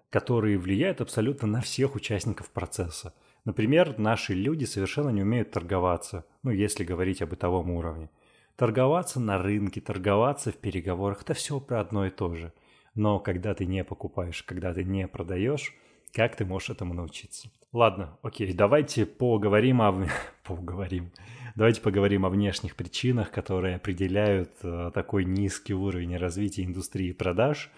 которые 0.10 0.58
влияют 0.58 1.02
абсолютно 1.02 1.48
на 1.48 1.62
всех 1.62 1.96
участников 1.96 2.50
процесса. 2.50 3.14
Например, 3.46 3.98
наши 4.00 4.34
люди 4.34 4.66
совершенно 4.66 5.10
не 5.10 5.22
умеют 5.22 5.52
торговаться, 5.52 6.26
ну, 6.42 6.52
если 6.52 6.84
говорить 6.84 7.22
о 7.22 7.28
бытовом 7.28 7.70
уровне. 7.72 8.10
Торговаться 8.56 9.20
на 9.20 9.38
рынке, 9.38 9.82
торговаться 9.82 10.52
в 10.52 10.58
переговорах– 10.58 11.22
это 11.24 11.34
все 11.36 11.60
про 11.60 11.80
одно 11.80 12.08
и 12.08 12.10
то 12.10 12.34
же. 12.34 12.54
Но 12.96 13.20
когда 13.20 13.54
ты 13.54 13.66
не 13.66 13.84
покупаешь, 13.84 14.42
когда 14.44 14.74
ты 14.74 14.84
не 14.84 15.08
продаешь, 15.08 15.74
как 16.12 16.36
ты 16.36 16.46
можешь 16.46 16.72
этому 16.72 16.94
научиться? 16.94 17.52
Ладно, 17.74 18.18
окей, 18.24 18.54
давайте 18.54 19.06
поговорим 19.06 19.82
о... 19.82 20.08
поговорим. 20.44 21.12
Давайте 21.56 21.82
поговорим 21.82 22.26
о 22.26 22.30
внешних 22.30 22.76
причинах, 22.76 23.32
которые 23.32 23.76
определяют 23.76 24.52
э, 24.64 24.92
такой 24.94 25.26
низкий 25.26 25.74
уровень 25.74 26.18
развития 26.18 26.64
индустрии 26.64 27.12
продаж 27.12 27.70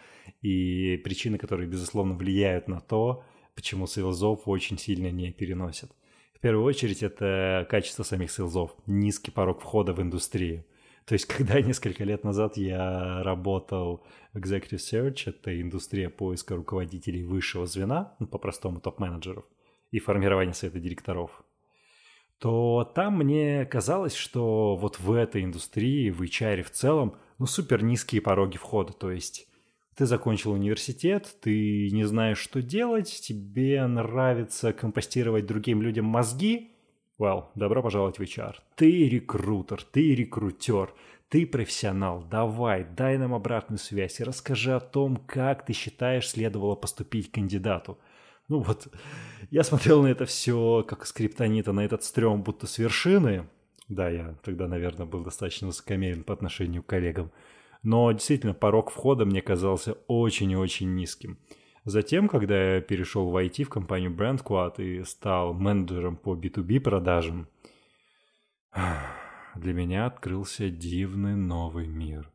и 0.41 1.01
причины, 1.03 1.37
которые, 1.37 1.67
безусловно, 1.67 2.13
влияют 2.13 2.67
на 2.67 2.79
то, 2.79 3.23
почему 3.57 3.87
сейлзов 3.87 4.47
очень 4.47 4.77
сильно 4.77 5.09
не 5.09 5.33
переносят. 5.33 5.91
В 6.35 6.39
первую 6.39 6.63
очередь 6.63 7.01
это 7.01 7.65
качество 7.69 8.03
самих 8.03 8.29
сейлзов, 8.29 8.75
низкий 8.85 9.31
порог 9.31 9.59
входа 9.61 9.93
в 9.93 10.01
индустрию. 10.01 10.63
То 11.05 11.13
есть, 11.13 11.25
когда 11.37 11.59
несколько 11.59 12.03
лет 12.03 12.23
назад 12.23 12.55
я 12.55 13.23
работал 13.23 14.05
в 14.33 14.37
Executive 14.37 14.77
Search, 14.77 15.23
это 15.25 15.59
индустрия 15.59 16.09
поиска 16.09 16.55
руководителей 16.55 17.23
высшего 17.23 17.65
звена, 17.65 18.15
ну, 18.19 18.27
по-простому 18.27 18.79
топ-менеджеров, 18.79 19.45
и 19.89 19.97
формирования 19.97 20.53
совета 20.53 20.79
директоров, 20.79 21.43
то 22.37 22.91
там 22.93 23.17
мне 23.17 23.65
казалось, 23.65 24.13
что 24.13 24.75
вот 24.75 24.99
в 24.99 25.11
этой 25.11 25.43
индустрии, 25.43 26.11
в 26.11 26.21
HR 26.21 26.61
в 26.61 26.69
целом, 26.69 27.15
ну, 27.39 27.47
супер 27.47 27.83
низкие 27.83 28.21
пороги 28.21 28.57
входа. 28.57 28.93
То 28.93 29.09
есть 29.09 29.47
ты 29.97 30.05
закончил 30.05 30.51
университет, 30.51 31.35
ты 31.41 31.89
не 31.89 32.03
знаешь, 32.03 32.37
что 32.37 32.61
делать, 32.61 33.09
тебе 33.09 33.85
нравится 33.87 34.71
компостировать 34.71 35.47
другим 35.47 35.81
людям 35.81 36.05
мозги, 36.05 36.71
Well, 37.19 37.45
добро 37.55 37.81
пожаловать 37.81 38.19
в 38.19 38.21
HR. 38.21 38.57
Ты 38.75 39.09
рекрутер, 39.09 39.83
ты 39.83 40.13
рекрутер, 40.13 40.93
ты 41.29 41.47
профессионал. 41.47 42.23
Давай, 42.23 42.83
дай 42.83 43.17
нам 43.17 43.33
обратную 43.33 43.79
связь 43.79 44.19
и 44.19 44.23
расскажи 44.23 44.75
о 44.75 44.79
том, 44.79 45.17
как 45.25 45.65
ты 45.65 45.73
считаешь 45.73 46.29
следовало 46.29 46.75
поступить 46.75 47.31
кандидату. 47.31 47.97
Ну 48.49 48.59
вот, 48.59 48.87
я 49.49 49.63
смотрел 49.63 50.03
на 50.03 50.07
это 50.07 50.25
все 50.25 50.85
как 50.87 51.07
скриптонита, 51.07 51.71
на 51.71 51.83
этот 51.83 52.03
стрём 52.03 52.43
будто 52.43 52.67
с 52.67 52.77
вершины. 52.77 53.49
Да, 53.89 54.09
я 54.09 54.35
тогда, 54.43 54.67
наверное, 54.67 55.07
был 55.07 55.23
достаточно 55.23 55.65
высокомерен 55.65 56.23
по 56.23 56.33
отношению 56.33 56.83
к 56.83 56.87
коллегам. 56.87 57.31
Но 57.87 58.11
действительно, 58.11 58.53
порог 58.53 58.91
входа 58.91 59.23
мне 59.23 59.41
казался 59.41 59.93
очень 60.07 60.51
и 60.51 60.57
очень 60.57 60.93
низким. 60.93 61.37
Затем, 61.85 62.27
когда 62.27 62.75
я 62.75 62.81
перешел 62.81 63.29
в 63.29 63.37
IT 63.37 63.63
в 63.63 63.69
компанию 63.69 64.11
BrandQuad 64.11 64.83
и 64.83 65.05
стал 65.05 65.53
менеджером 65.53 66.17
по 66.17 66.35
B2B 66.35 66.81
продажам, 66.81 67.47
для 69.55 69.71
меня 69.71 70.05
открылся 70.05 70.69
дивный 70.69 71.37
новый 71.37 71.87
мир. 71.87 72.29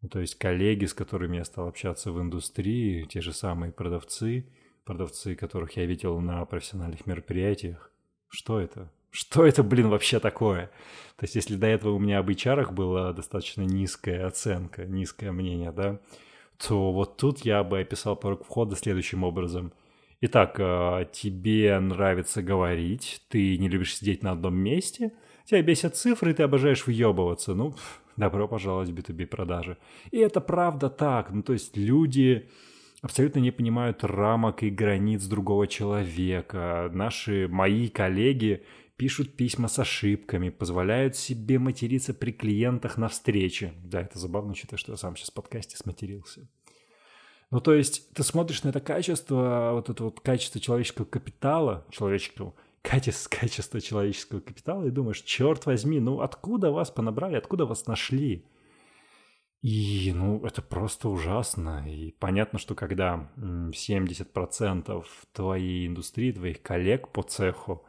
Ну, 0.00 0.08
то 0.08 0.18
есть 0.18 0.34
коллеги, 0.34 0.86
с 0.86 0.94
которыми 0.94 1.36
я 1.36 1.44
стал 1.44 1.68
общаться 1.68 2.10
в 2.10 2.20
индустрии, 2.20 3.04
те 3.04 3.20
же 3.20 3.32
самые 3.32 3.70
продавцы, 3.70 4.48
продавцы, 4.84 5.36
которых 5.36 5.76
я 5.76 5.86
видел 5.86 6.18
на 6.18 6.44
профессиональных 6.44 7.06
мероприятиях. 7.06 7.92
Что 8.26 8.58
это? 8.58 8.90
Что 9.10 9.46
это, 9.46 9.62
блин, 9.62 9.88
вообще 9.88 10.20
такое? 10.20 10.70
То 11.16 11.24
есть, 11.24 11.34
если 11.34 11.56
до 11.56 11.66
этого 11.66 11.94
у 11.94 11.98
меня 11.98 12.18
об 12.18 12.30
HR 12.30 12.72
была 12.72 13.12
достаточно 13.12 13.62
низкая 13.62 14.26
оценка, 14.26 14.84
низкое 14.86 15.32
мнение, 15.32 15.72
да, 15.72 16.00
то 16.58 16.92
вот 16.92 17.16
тут 17.16 17.44
я 17.44 17.64
бы 17.64 17.80
описал 17.80 18.16
порог 18.16 18.44
входа 18.44 18.76
следующим 18.76 19.24
образом. 19.24 19.72
Итак, 20.20 20.56
а, 20.58 21.04
тебе 21.04 21.78
нравится 21.78 22.42
говорить, 22.42 23.22
ты 23.28 23.56
не 23.58 23.68
любишь 23.68 23.96
сидеть 23.96 24.22
на 24.22 24.32
одном 24.32 24.56
месте, 24.56 25.12
тебя 25.44 25.62
бесят 25.62 25.96
цифры, 25.96 26.34
ты 26.34 26.42
обожаешь 26.42 26.86
въебываться. 26.86 27.54
Ну, 27.54 27.74
добро 28.16 28.48
пожаловать 28.48 28.90
в 28.90 28.94
B2B 28.94 29.26
продажи. 29.26 29.78
И 30.10 30.18
это 30.18 30.40
правда 30.40 30.90
так. 30.90 31.30
Ну, 31.30 31.42
то 31.42 31.52
есть 31.52 31.76
люди 31.76 32.48
абсолютно 33.00 33.38
не 33.38 33.50
понимают 33.50 34.04
рамок 34.04 34.62
и 34.62 34.70
границ 34.70 35.24
другого 35.24 35.66
человека. 35.66 36.90
Наши, 36.92 37.48
мои 37.48 37.88
коллеги 37.88 38.64
пишут 38.98 39.36
письма 39.36 39.68
с 39.68 39.78
ошибками, 39.78 40.50
позволяют 40.50 41.16
себе 41.16 41.58
материться 41.58 42.12
при 42.12 42.32
клиентах 42.32 42.98
на 42.98 43.08
встрече. 43.08 43.72
Да, 43.82 44.02
это 44.02 44.18
забавно, 44.18 44.52
учитывая, 44.52 44.78
что 44.78 44.92
я 44.92 44.98
сам 44.98 45.16
сейчас 45.16 45.30
в 45.30 45.34
подкасте 45.34 45.76
сматерился. 45.76 46.48
Ну, 47.50 47.60
то 47.60 47.72
есть 47.72 48.12
ты 48.12 48.24
смотришь 48.24 48.64
на 48.64 48.70
это 48.70 48.80
качество, 48.80 49.70
вот 49.72 49.88
это 49.88 50.04
вот 50.04 50.20
качество 50.20 50.60
человеческого 50.60 51.06
капитала, 51.06 51.86
человеческого, 51.90 52.54
качество, 52.82 53.80
человеческого 53.80 54.40
капитала 54.40 54.84
и 54.84 54.90
думаешь, 54.90 55.22
черт 55.22 55.64
возьми, 55.64 56.00
ну 56.00 56.20
откуда 56.20 56.72
вас 56.72 56.90
понабрали, 56.90 57.36
откуда 57.36 57.66
вас 57.66 57.86
нашли? 57.86 58.44
И, 59.62 60.12
ну, 60.14 60.44
это 60.44 60.62
просто 60.62 61.08
ужасно. 61.08 61.84
И 61.88 62.12
понятно, 62.12 62.60
что 62.60 62.76
когда 62.76 63.28
70% 63.36 65.04
твоей 65.32 65.86
индустрии, 65.88 66.30
твоих 66.30 66.62
коллег 66.62 67.08
по 67.08 67.22
цеху 67.22 67.84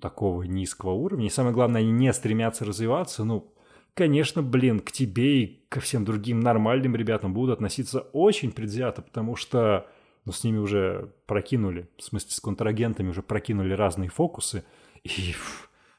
такого 0.00 0.42
низкого 0.42 0.92
уровня. 0.92 1.26
И 1.26 1.30
самое 1.30 1.54
главное, 1.54 1.80
они 1.80 1.90
не 1.90 2.12
стремятся 2.12 2.64
развиваться. 2.64 3.24
Ну, 3.24 3.52
конечно, 3.94 4.42
блин, 4.42 4.80
к 4.80 4.92
тебе 4.92 5.42
и 5.42 5.64
ко 5.68 5.80
всем 5.80 6.04
другим 6.04 6.40
нормальным 6.40 6.94
ребятам 6.94 7.32
будут 7.32 7.54
относиться 7.54 8.00
очень 8.12 8.52
предвзято, 8.52 9.02
потому 9.02 9.36
что 9.36 9.86
ну, 10.24 10.32
с 10.32 10.44
ними 10.44 10.58
уже 10.58 11.12
прокинули, 11.26 11.88
в 11.96 12.02
смысле 12.02 12.30
с 12.32 12.40
контрагентами 12.40 13.08
уже 13.08 13.22
прокинули 13.22 13.72
разные 13.72 14.10
фокусы, 14.10 14.64
и 15.02 15.34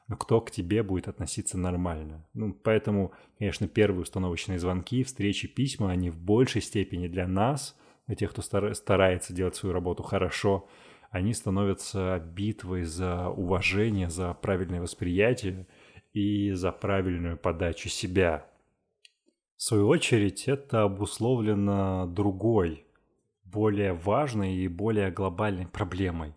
ну, 0.07 0.17
кто 0.17 0.41
к 0.41 0.51
тебе 0.51 0.83
будет 0.83 1.07
относиться 1.07 1.57
нормально. 1.57 2.25
Ну, 2.33 2.53
поэтому, 2.53 3.11
конечно, 3.37 3.67
первые 3.67 4.01
установочные 4.01 4.59
звонки, 4.59 5.03
встречи, 5.03 5.47
письма, 5.47 5.91
они 5.91 6.09
в 6.09 6.17
большей 6.17 6.61
степени 6.61 7.07
для 7.07 7.27
нас, 7.27 7.75
для 8.07 8.15
тех, 8.15 8.31
кто 8.31 8.41
старается 8.41 9.33
делать 9.33 9.55
свою 9.55 9.73
работу 9.73 10.03
хорошо, 10.03 10.67
они 11.09 11.33
становятся 11.33 12.19
битвой 12.19 12.83
за 12.83 13.29
уважение, 13.29 14.09
за 14.09 14.33
правильное 14.33 14.81
восприятие 14.81 15.67
и 16.13 16.51
за 16.51 16.71
правильную 16.71 17.37
подачу 17.37 17.89
себя. 17.89 18.45
В 19.57 19.63
свою 19.63 19.87
очередь, 19.87 20.47
это 20.47 20.83
обусловлено 20.83 22.07
другой, 22.07 22.85
более 23.43 23.93
важной 23.93 24.55
и 24.55 24.67
более 24.67 25.11
глобальной 25.11 25.67
проблемой. 25.67 26.33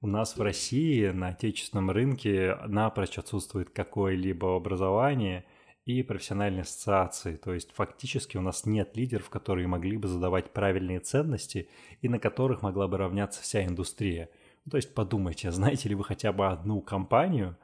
У 0.00 0.06
нас 0.06 0.36
в 0.36 0.42
России 0.42 1.08
на 1.08 1.28
отечественном 1.28 1.90
рынке 1.90 2.58
напрочь 2.66 3.18
отсутствует 3.18 3.70
какое-либо 3.70 4.56
образование– 4.56 5.44
и 5.84 6.02
профессиональные 6.02 6.62
ассоциации. 6.62 7.36
То 7.36 7.52
есть 7.52 7.72
фактически 7.72 8.36
у 8.36 8.40
нас 8.40 8.64
нет 8.64 8.96
лидеров, 8.96 9.28
которые 9.28 9.66
могли 9.66 9.96
бы 9.96 10.08
задавать 10.08 10.50
правильные 10.50 11.00
ценности 11.00 11.68
и 12.00 12.08
на 12.08 12.18
которых 12.18 12.62
могла 12.62 12.88
бы 12.88 12.96
равняться 12.96 13.42
вся 13.42 13.64
индустрия. 13.64 14.30
Ну, 14.64 14.70
то 14.70 14.76
есть 14.78 14.94
подумайте, 14.94 15.50
знаете 15.52 15.88
ли 15.88 15.94
вы 15.94 16.04
хотя 16.04 16.32
бы 16.32 16.46
одну 16.46 16.80
компанию, 16.80 17.56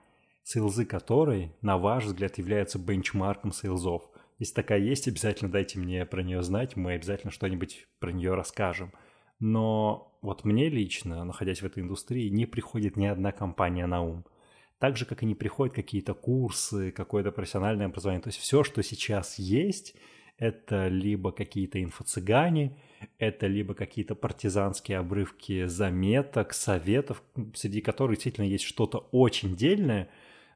сейлзы 0.43 0.85
которой, 0.85 1.53
на 1.62 1.79
ваш 1.79 2.05
взгляд, 2.05 2.39
являются 2.39 2.79
бенчмарком 2.79 3.53
сейлзов? 3.53 4.03
Если 4.39 4.55
такая 4.55 4.79
есть, 4.79 5.07
обязательно 5.07 5.50
дайте 5.50 5.79
мне 5.79 6.07
про 6.07 6.23
нее 6.23 6.43
знать, 6.43 6.77
мы 6.77 6.93
обязательно 6.93 7.31
что-нибудь 7.31 7.87
про 7.99 8.11
нее 8.11 8.35
расскажем. 8.35 8.93
Но 9.39 10.19
вот 10.23 10.45
мне 10.45 10.69
лично, 10.69 11.25
находясь 11.25 11.62
в 11.62 11.67
этой 11.67 11.83
индустрии, 11.83 12.29
не 12.29 12.47
приходит 12.47 12.97
ни 12.97 13.07
одна 13.07 13.33
компания 13.33 13.87
на 13.87 14.03
ум– 14.03 14.27
так 14.81 14.97
же, 14.97 15.05
как 15.05 15.23
и 15.23 15.27
не 15.27 15.35
приходят 15.35 15.75
какие-то 15.75 16.15
курсы, 16.15 16.91
какое-то 16.91 17.31
профессиональное 17.31 17.87
образование. 17.87 18.23
То 18.23 18.29
есть 18.29 18.39
все, 18.39 18.65
что 18.65 18.83
сейчас 18.83 19.39
есть, 19.39 19.95
это 20.39 20.89
либо 20.89 21.33
какие-то 21.33 21.83
инфо-цыгане, 21.83 22.79
это 23.19 23.47
либо 23.47 23.75
какие-то 23.75 24.15
партизанские 24.15 24.97
обрывки 24.99 25.67
заметок, 25.67 26.55
советов, 26.55 27.23
среди 27.55 27.83
которых 27.83 28.17
действительно 28.17 28.47
есть 28.47 28.65
что-то 28.65 29.07
очень 29.13 29.55
дельное, 29.55 30.09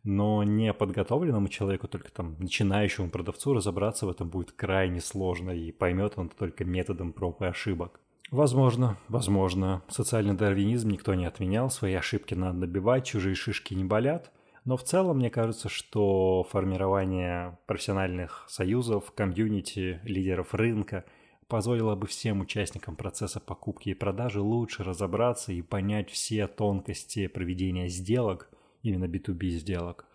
но 0.04 0.42
не 0.42 0.72
подготовленному 0.72 1.48
человеку, 1.48 1.86
только 1.86 2.10
там 2.10 2.36
начинающему 2.38 3.10
продавцу 3.10 3.52
разобраться 3.52 4.06
в 4.06 4.10
этом 4.10 4.30
будет 4.30 4.52
крайне 4.52 5.02
сложно, 5.02 5.50
и 5.50 5.70
поймет 5.70 6.14
он 6.16 6.30
только 6.30 6.64
методом 6.64 7.12
проб 7.12 7.42
и 7.42 7.46
ошибок. 7.46 8.00
Возможно, 8.30 8.96
возможно. 9.08 9.82
Социальный 9.88 10.34
дарвинизм 10.34 10.88
никто 10.88 11.14
не 11.14 11.26
отменял, 11.26 11.70
свои 11.70 11.94
ошибки 11.94 12.34
надо 12.34 12.58
набивать, 12.58 13.06
чужие 13.06 13.34
шишки 13.34 13.74
не 13.74 13.84
болят. 13.84 14.32
Но 14.64 14.76
в 14.76 14.82
целом, 14.82 15.18
мне 15.18 15.30
кажется, 15.30 15.68
что 15.68 16.42
формирование 16.50 17.58
профессиональных 17.66 18.46
союзов, 18.48 19.12
комьюнити, 19.12 20.00
лидеров 20.04 20.54
рынка 20.54 21.04
позволило 21.48 21.94
бы 21.94 22.06
всем 22.06 22.40
участникам 22.40 22.96
процесса 22.96 23.40
покупки 23.40 23.90
и 23.90 23.94
продажи 23.94 24.40
лучше 24.40 24.82
разобраться 24.82 25.52
и 25.52 25.60
понять 25.60 26.10
все 26.10 26.46
тонкости 26.46 27.26
проведения 27.26 27.88
сделок, 27.88 28.50
именно 28.82 29.04
B2B 29.04 29.50
сделок. 29.50 30.06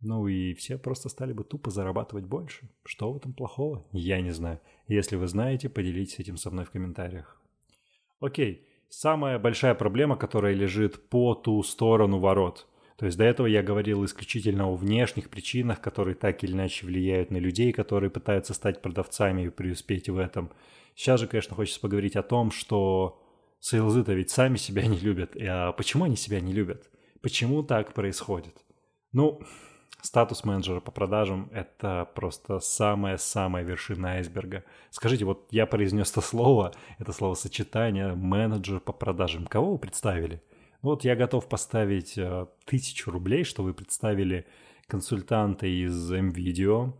Ну 0.00 0.26
и 0.26 0.54
все 0.54 0.76
просто 0.76 1.08
стали 1.08 1.32
бы 1.32 1.44
тупо 1.44 1.70
зарабатывать 1.70 2.24
больше. 2.24 2.68
Что 2.84 3.12
в 3.12 3.16
этом 3.16 3.32
плохого? 3.32 3.86
Я 3.92 4.20
не 4.20 4.32
знаю. 4.32 4.60
Если 4.88 5.16
вы 5.16 5.28
знаете, 5.28 5.68
поделитесь 5.68 6.18
этим 6.18 6.36
со 6.36 6.50
мной 6.50 6.64
в 6.64 6.70
комментариях. 6.70 7.40
Окей, 8.24 8.66
самая 8.88 9.38
большая 9.38 9.74
проблема, 9.74 10.16
которая 10.16 10.54
лежит 10.54 11.08
по 11.08 11.34
ту 11.34 11.62
сторону 11.62 12.18
ворот– 12.18 12.66
то 12.96 13.06
есть 13.06 13.18
до 13.18 13.24
этого 13.24 13.46
я 13.46 13.62
говорил 13.62 14.04
исключительно 14.04 14.68
о 14.68 14.76
внешних 14.76 15.28
причинах, 15.28 15.80
которые 15.80 16.14
так 16.14 16.44
или 16.44 16.52
иначе 16.52 16.86
влияют 16.86 17.30
на 17.30 17.38
людей, 17.38 17.72
которые 17.72 18.10
пытаются 18.10 18.54
стать 18.54 18.82
продавцами 18.82 19.46
и 19.46 19.50
преуспеть 19.50 20.08
в 20.08 20.16
этом. 20.16 20.50
Сейчас 20.94 21.20
же, 21.20 21.26
конечно, 21.26 21.56
хочется 21.56 21.80
поговорить 21.80 22.14
о 22.14 22.22
том, 22.22 22.52
что 22.52 23.20
сейлзы-то 23.58 24.12
ведь 24.12 24.30
сами 24.30 24.56
себя 24.56 24.86
не 24.86 24.98
любят. 24.98 25.36
А 25.40 25.72
почему 25.72 26.04
они 26.04 26.16
себя 26.16 26.40
не 26.40 26.52
любят? 26.52 26.88
Почему 27.20 27.64
так 27.64 27.94
происходит? 27.94 28.54
Ну, 29.12 29.40
статус 30.04 30.44
менеджера 30.44 30.80
по 30.80 30.90
продажам– 30.90 31.48
это 31.52 32.08
просто 32.14 32.60
самая-самая 32.60 33.64
вершина 33.64 34.12
айсберга. 34.12 34.64
Скажите, 34.90 35.24
вот 35.24 35.48
я 35.50 35.66
произнес 35.66 36.10
это 36.10 36.20
слово, 36.20 36.72
это 36.98 37.12
словосочетание 37.12 38.14
«менеджер 38.14 38.80
по 38.80 38.92
продажам». 38.92 39.46
Кого 39.46 39.72
вы 39.72 39.78
представили– 39.78 40.40
вот 40.84 41.02
я 41.02 41.16
готов 41.16 41.48
поставить 41.48 42.18
э, 42.18 42.46
тысячу 42.66 43.10
рублей, 43.10 43.44
что 43.44 43.62
вы 43.62 43.72
представили 43.72 44.44
консультанта 44.86 45.66
из 45.66 46.12
MVideo, 46.12 46.92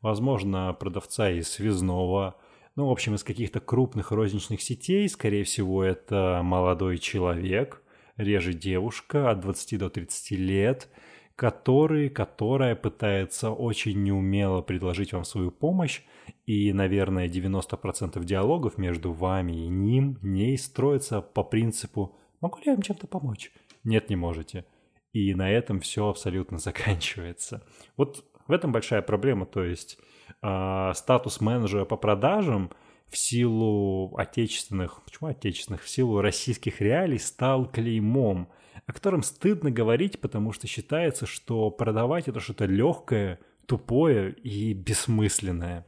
возможно, 0.00 0.72
продавца 0.78 1.28
из 1.28 1.48
связного, 1.48 2.36
ну, 2.76 2.86
в 2.86 2.92
общем, 2.92 3.16
из 3.16 3.24
каких-то 3.24 3.58
крупных 3.58 4.12
розничных 4.12 4.62
сетей. 4.62 5.08
Скорее 5.08 5.42
всего, 5.42 5.82
это 5.82 6.40
молодой 6.44 6.98
человек, 6.98 7.82
реже 8.16 8.52
девушка 8.54 9.32
от 9.32 9.40
20 9.40 9.76
до 9.76 9.90
30 9.90 10.30
лет, 10.38 10.88
который, 11.42 12.08
которая 12.08 12.76
пытается 12.76 13.50
очень 13.50 14.00
неумело 14.00 14.62
предложить 14.62 15.12
вам 15.12 15.24
свою 15.24 15.50
помощь, 15.50 16.02
и, 16.46 16.72
наверное, 16.72 17.28
90% 17.28 18.24
диалогов 18.24 18.78
между 18.78 19.12
вами 19.12 19.52
и 19.52 19.66
ним 19.66 20.18
не 20.22 20.56
строится 20.56 21.20
по 21.20 21.42
принципу 21.42 22.16
Могу 22.40 22.58
ли 22.58 22.64
я 22.66 22.72
вам 22.74 22.82
чем-то 22.82 23.08
помочь? 23.08 23.50
Нет, 23.82 24.08
не 24.08 24.14
можете. 24.14 24.64
И 25.12 25.34
на 25.34 25.50
этом 25.50 25.80
все 25.80 26.08
абсолютно 26.08 26.58
заканчивается. 26.68 27.64
Вот 27.96 28.24
в 28.46 28.52
этом 28.52 28.70
большая 28.70 29.02
проблема. 29.02 29.44
То 29.44 29.64
есть 29.64 29.98
э, 30.42 30.92
статус 30.94 31.40
менеджера 31.40 31.84
по 31.84 31.96
продажам 31.96 32.70
в 33.08 33.18
силу 33.18 34.16
отечественных, 34.16 35.02
почему 35.04 35.30
отечественных, 35.30 35.82
в 35.82 35.88
силу 35.88 36.20
российских 36.20 36.80
реалий 36.80 37.18
стал 37.18 37.68
клеймом, 37.68 38.48
о 38.92 38.94
котором 38.94 39.22
стыдно 39.22 39.70
говорить, 39.70 40.20
потому 40.20 40.52
что 40.52 40.66
считается, 40.66 41.24
что 41.24 41.70
продавать 41.70 42.28
это 42.28 42.40
что-то 42.40 42.66
легкое, 42.66 43.40
тупое 43.64 44.32
и 44.32 44.74
бессмысленное. 44.74 45.86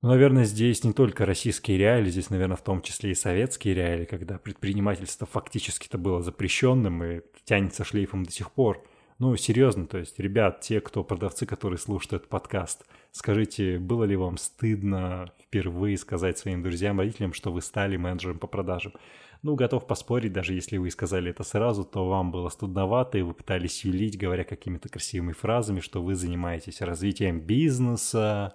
Ну, 0.00 0.10
наверное, 0.10 0.44
здесь 0.44 0.84
не 0.84 0.92
только 0.92 1.26
российские 1.26 1.76
реалии, 1.76 2.10
здесь, 2.10 2.30
наверное, 2.30 2.56
в 2.56 2.62
том 2.62 2.82
числе 2.82 3.10
и 3.10 3.14
советские 3.14 3.74
реалии, 3.74 4.04
когда 4.04 4.38
предпринимательство 4.38 5.26
фактически-то 5.26 5.98
было 5.98 6.22
запрещенным 6.22 7.02
и 7.02 7.22
тянется 7.44 7.82
шлейфом 7.82 8.22
до 8.22 8.30
сих 8.30 8.52
пор. 8.52 8.86
Ну, 9.18 9.34
серьезно, 9.34 9.88
то 9.88 9.98
есть, 9.98 10.20
ребят, 10.20 10.60
те, 10.60 10.80
кто 10.80 11.02
продавцы, 11.02 11.46
которые 11.46 11.78
слушают 11.78 12.12
этот 12.12 12.28
подкаст, 12.28 12.86
скажите, 13.16 13.78
было 13.78 14.04
ли 14.04 14.14
вам 14.14 14.36
стыдно 14.36 15.32
впервые 15.42 15.96
сказать 15.96 16.38
своим 16.38 16.62
друзьям, 16.62 16.98
родителям, 16.98 17.32
что 17.32 17.50
вы 17.50 17.62
стали 17.62 17.96
менеджером 17.96 18.38
по 18.38 18.46
продажам? 18.46 18.92
Ну, 19.42 19.54
готов 19.54 19.86
поспорить, 19.86 20.32
даже 20.32 20.54
если 20.54 20.76
вы 20.76 20.90
сказали 20.90 21.30
это 21.30 21.42
сразу, 21.42 21.84
то 21.84 22.08
вам 22.08 22.30
было 22.30 22.48
стыдновато, 22.48 23.18
и 23.18 23.22
вы 23.22 23.32
пытались 23.32 23.84
юлить, 23.84 24.18
говоря 24.18 24.44
какими-то 24.44 24.88
красивыми 24.88 25.32
фразами, 25.32 25.80
что 25.80 26.02
вы 26.02 26.14
занимаетесь 26.14 26.80
развитием 26.80 27.40
бизнеса, 27.40 28.54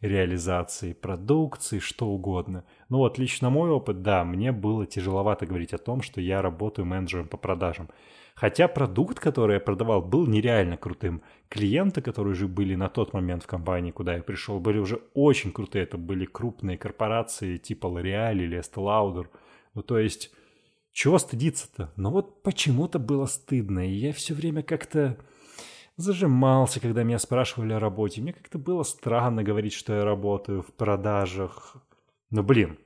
реализации 0.00 0.92
продукции, 0.92 1.78
что 1.78 2.06
угодно. 2.06 2.64
Ну 2.88 2.98
вот 2.98 3.18
лично 3.18 3.50
мой 3.50 3.70
опыт, 3.70 4.02
да, 4.02 4.24
мне 4.24 4.52
было 4.52 4.86
тяжеловато 4.86 5.46
говорить 5.46 5.72
о 5.72 5.78
том, 5.78 6.02
что 6.02 6.20
я 6.20 6.42
работаю 6.42 6.86
менеджером 6.86 7.28
по 7.28 7.36
продажам. 7.36 7.88
Хотя 8.34 8.66
продукт, 8.66 9.20
который 9.20 9.54
я 9.54 9.60
продавал, 9.60 10.02
был 10.02 10.26
нереально 10.26 10.76
крутым. 10.76 11.22
Клиенты, 11.48 12.02
которые 12.02 12.32
уже 12.32 12.48
были 12.48 12.74
на 12.74 12.88
тот 12.88 13.12
момент 13.12 13.44
в 13.44 13.46
компании, 13.46 13.92
куда 13.92 14.16
я 14.16 14.22
пришел, 14.22 14.58
были 14.58 14.78
уже 14.78 15.00
очень 15.14 15.52
крутые. 15.52 15.84
Это 15.84 15.98
были 15.98 16.24
крупные 16.24 16.76
корпорации 16.76 17.58
типа 17.58 17.86
L'Oreal 17.86 18.34
или 18.34 18.58
Estee 18.58 18.82
Lauder. 18.82 19.28
Ну 19.74 19.82
то 19.82 19.98
есть, 19.98 20.32
чего 20.92 21.18
стыдиться-то? 21.18 21.92
Но 21.96 22.10
вот 22.10 22.42
почему-то 22.42 22.98
было 22.98 23.26
стыдно, 23.26 23.88
и 23.88 23.92
я 23.92 24.12
все 24.12 24.34
время 24.34 24.62
как-то 24.62 25.16
зажимался, 25.96 26.80
когда 26.80 27.04
меня 27.04 27.18
спрашивали 27.20 27.72
о 27.72 27.78
работе. 27.78 28.20
Мне 28.20 28.32
как-то 28.32 28.58
было 28.58 28.82
странно 28.82 29.44
говорить, 29.44 29.72
что 29.72 29.94
я 29.94 30.04
работаю 30.04 30.62
в 30.62 30.72
продажах. 30.72 31.76
Но, 32.30 32.42
блин, 32.42 32.78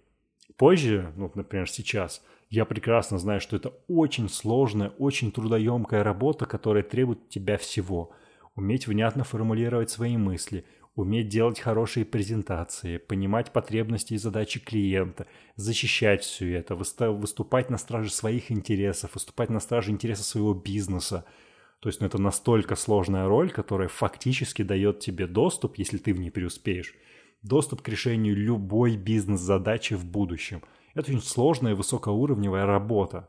позже, 0.57 1.13
ну, 1.17 1.31
например, 1.35 1.71
сейчас, 1.71 2.23
я 2.51 2.65
прекрасно 2.65 3.19
знаю, 3.19 3.41
что 3.41 3.57
это 3.57 3.75
очень 3.89 4.29
сложная, 4.29 4.91
очень 4.99 5.33
трудоемкая 5.33 6.03
работа, 6.03 6.47
которая 6.47 6.83
требует 6.83 7.21
от 7.21 7.29
тебя 7.29 7.59
всего. 7.59 8.11
Уметь 8.55 8.87
внятно 8.87 9.25
формулировать 9.25 9.91
свои 9.91 10.17
мысли, 10.17 10.65
уметь 10.95 11.29
делать 11.29 11.61
хорошие 11.61 12.05
презентации, 12.05 12.97
понимать 12.97 13.53
потребности 13.53 14.15
и 14.15 14.19
задачи 14.19 14.61
клиента, 14.61 15.27
защищать 15.57 16.23
все 16.25 16.55
это, 16.55 16.75
выступать 16.75 17.71
на 17.71 17.79
страже 17.79 18.11
своих 18.11 18.51
интересов, 18.51 19.15
выступать 19.15 19.51
на 19.51 19.61
страже 19.61 19.91
интересов 19.91 20.27
своего 20.27 20.55
бизнеса– 20.55 21.25
то 21.81 21.89
есть 21.89 22.01
ну, 22.01 22.07
это 22.07 22.19
настолько 22.19 22.75
сложная 22.75 23.29
роль, 23.29 23.51
которая 23.51 23.89
фактически 23.89 24.63
дает 24.63 25.01
тебе 25.01 25.27
доступ, 25.27 25.79
если 25.79 25.99
ты 25.99 26.13
в 26.13 26.19
ней 26.19 26.31
преуспеешь, 26.31 26.95
доступ 27.43 27.83
к 27.83 27.89
решению 27.89 28.37
любой 28.37 28.97
бизнес-задачи 28.97 29.95
в 29.95 30.05
будущем. 30.05 30.63
Это 30.99 31.13
очень 31.13 31.23
сложная 31.23 31.77
высокоуровневая 31.77 32.67
работа. 32.67 33.29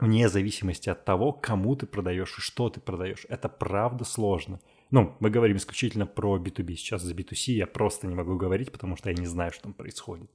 Вне 0.00 0.30
зависимости 0.30 0.88
от 0.88 1.04
того, 1.04 1.30
кому 1.30 1.76
ты 1.76 1.84
продаешь 1.84 2.38
и 2.38 2.40
что 2.40 2.70
ты 2.70 2.80
продаешь. 2.80 3.26
Это 3.28 3.50
правда 3.50 4.06
сложно. 4.06 4.60
Ну, 4.90 5.14
мы 5.20 5.28
говорим 5.28 5.58
исключительно 5.58 6.06
про 6.06 6.38
B2B. 6.38 6.76
Сейчас 6.76 7.02
за 7.02 7.12
B2C 7.14 7.52
я 7.52 7.66
просто 7.66 8.06
не 8.06 8.14
могу 8.14 8.34
говорить, 8.36 8.72
потому 8.72 8.96
что 8.96 9.10
я 9.10 9.14
не 9.14 9.26
знаю, 9.26 9.52
что 9.52 9.64
там 9.64 9.74
происходит. 9.74 10.30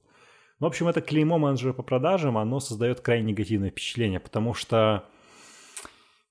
В 0.60 0.66
общем, 0.66 0.86
это 0.86 1.00
клеймо 1.00 1.36
менеджера 1.36 1.72
по 1.72 1.82
продажам, 1.82 2.38
оно 2.38 2.60
создает 2.60 3.00
крайне 3.00 3.32
негативное 3.32 3.70
впечатление, 3.70 4.20
потому 4.20 4.54
что 4.54 5.04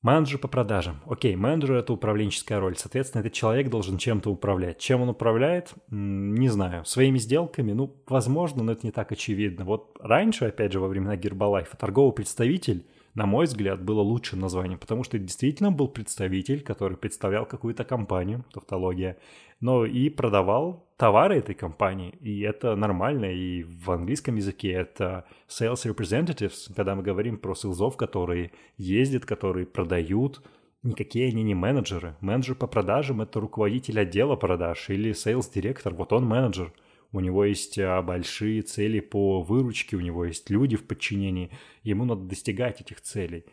Менеджер 0.06 0.38
по 0.38 0.48
продажам. 0.48 1.02
Окей, 1.08 1.36
менеджер– 1.36 1.78
это 1.78 1.92
управленческая 1.92 2.60
роль. 2.60 2.78
Соответственно, 2.78 3.22
этот 3.22 3.34
человек 3.34 3.72
должен 3.72 3.98
чем-то 3.98 4.30
управлять. 4.30 4.78
Чем 4.78 5.02
он 5.02 5.10
управляет? 5.10 5.74
Не 5.90 6.48
знаю. 6.48 6.86
Своими 6.86 7.18
сделками? 7.18 7.72
Ну, 7.72 7.92
возможно, 8.06 8.62
но 8.62 8.74
это 8.74 8.86
не 8.86 8.92
так 8.92 9.12
очевидно. 9.12 9.66
Вот 9.66 9.98
раньше, 10.00 10.46
опять 10.46 10.74
же, 10.74 10.80
во 10.80 10.90
времена 10.90 11.16
Гербалайфа, 11.16 11.76
торговый 11.76 12.14
представитель 12.14 12.86
на 13.16 13.26
мой 13.26 13.46
взгляд, 13.46 13.82
было 13.82 14.02
лучшим 14.02 14.42
названием, 14.42 14.78
потому 14.78 15.06
что 15.06 15.16
это 15.16 15.26
действительно 15.26 15.72
был 15.72 15.88
представитель, 15.88 16.62
который 16.62 16.98
представлял 16.98 17.46
какую-то 17.46 17.86
компанию, 17.86 18.44
тавтология, 18.54 19.18
но 19.60 19.86
и 19.86 20.10
продавал 20.10 20.88
товары 20.98 21.38
этой 21.38 21.56
компании, 21.56 22.12
и 22.22 22.42
это 22.42 22.76
нормально, 22.76 23.26
и 23.26 23.64
в 23.64 23.92
английском 23.92 24.36
языке 24.36 24.72
это 24.72 25.26
sales 25.48 25.86
representatives, 25.86 26.74
когда 26.76 26.96
мы 26.96 27.04
говорим 27.04 27.38
про 27.38 27.56
селзов, 27.56 27.98
которые 27.98 28.52
ездят, 28.78 29.26
которые 29.26 29.66
продают, 29.66 30.42
никакие 30.84 31.30
они 31.30 31.44
не 31.44 31.56
менеджеры. 31.56 32.16
Менеджер 32.22 32.56
по 32.56 32.68
продажам– 32.68 33.22
это 33.24 33.40
руководитель 33.40 34.00
отдела 34.00 34.36
продаж 34.36 34.90
или 34.90 35.12
sales 35.12 35.52
директор, 35.54 35.94
вот 35.94 36.14
он 36.14 36.26
менеджер– 36.26 36.72
у 37.16 37.22
него 37.22 37.46
есть 37.46 37.80
а, 37.80 38.02
большие 38.02 38.62
цели 38.62 39.00
по 39.00 39.42
выручке, 39.42 39.96
у 39.96 40.02
него 40.02 40.26
есть 40.26 40.50
люди 40.50 40.76
в 40.76 40.86
подчинении, 40.86 41.50
ему 41.82 42.04
надо 42.04 42.24
достигать 42.24 42.82
этих 42.82 43.00
целей. 43.00 43.46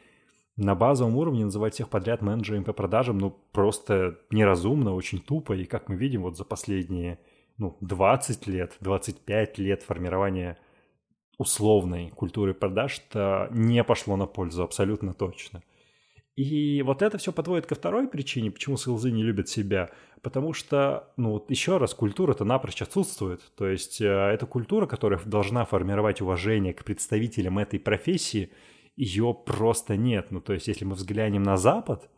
На 0.57 0.75
базовом 0.75 1.17
уровне 1.17 1.45
называть 1.45 1.75
всех 1.75 1.89
подряд 1.89 2.21
менеджерами 2.21 2.65
по 2.65 2.73
продажам, 2.73 3.19
ну, 3.19 3.31
просто 3.53 4.19
неразумно, 4.31 4.95
очень 4.95 5.21
тупо, 5.21 5.55
и 5.55 5.65
как 5.65 5.89
мы 5.89 5.97
видим, 5.97 6.23
вот 6.23 6.37
за 6.37 6.45
последние, 6.45 7.19
ну, 7.57 7.77
20 7.81 8.47
лет, 8.47 8.77
25 8.81 9.59
лет 9.59 9.83
формирования 9.83 10.59
условной 11.39 12.11
культуры 12.11 12.53
продаж, 12.53 13.01
это 13.09 13.49
не 13.51 13.83
пошло 13.83 14.17
на 14.17 14.27
пользу 14.27 14.63
абсолютно 14.63 15.15
точно. 15.15 15.63
И 16.37 16.83
вот 16.83 17.03
это 17.03 17.19
все 17.19 17.31
подводит 17.33 17.67
ко 17.67 17.75
второй 17.75 18.09
причине, 18.09 18.51
почему 18.51 18.77
селзы 18.77 19.11
не 19.11 19.23
любят 19.23 19.49
себя. 19.49 19.91
Потому 20.23 20.55
что, 20.55 21.13
ну 21.17 21.33
вот 21.33 21.51
еще 21.51 21.77
раз, 21.77 21.93
культура-то 21.95 22.45
напрочь 22.45 22.81
отсутствует. 22.81 23.43
То 23.57 23.69
есть 23.69 24.01
э, 24.01 24.07
эта 24.07 24.47
культура, 24.47 24.87
которая 24.87 25.21
должна 25.27 25.65
формировать 25.67 26.23
уважение 26.23 26.73
к 26.73 26.85
представителям 26.85 27.59
этой 27.59 27.79
профессии, 27.79 28.51
ее 28.97 29.35
просто 29.35 29.97
нет. 29.97 30.31
Ну 30.31 30.41
то 30.41 30.53
есть 30.53 30.69
если 30.69 30.85
мы 30.85 30.95
взглянем 30.95 31.43
на 31.43 31.57
Запад, 31.57 32.11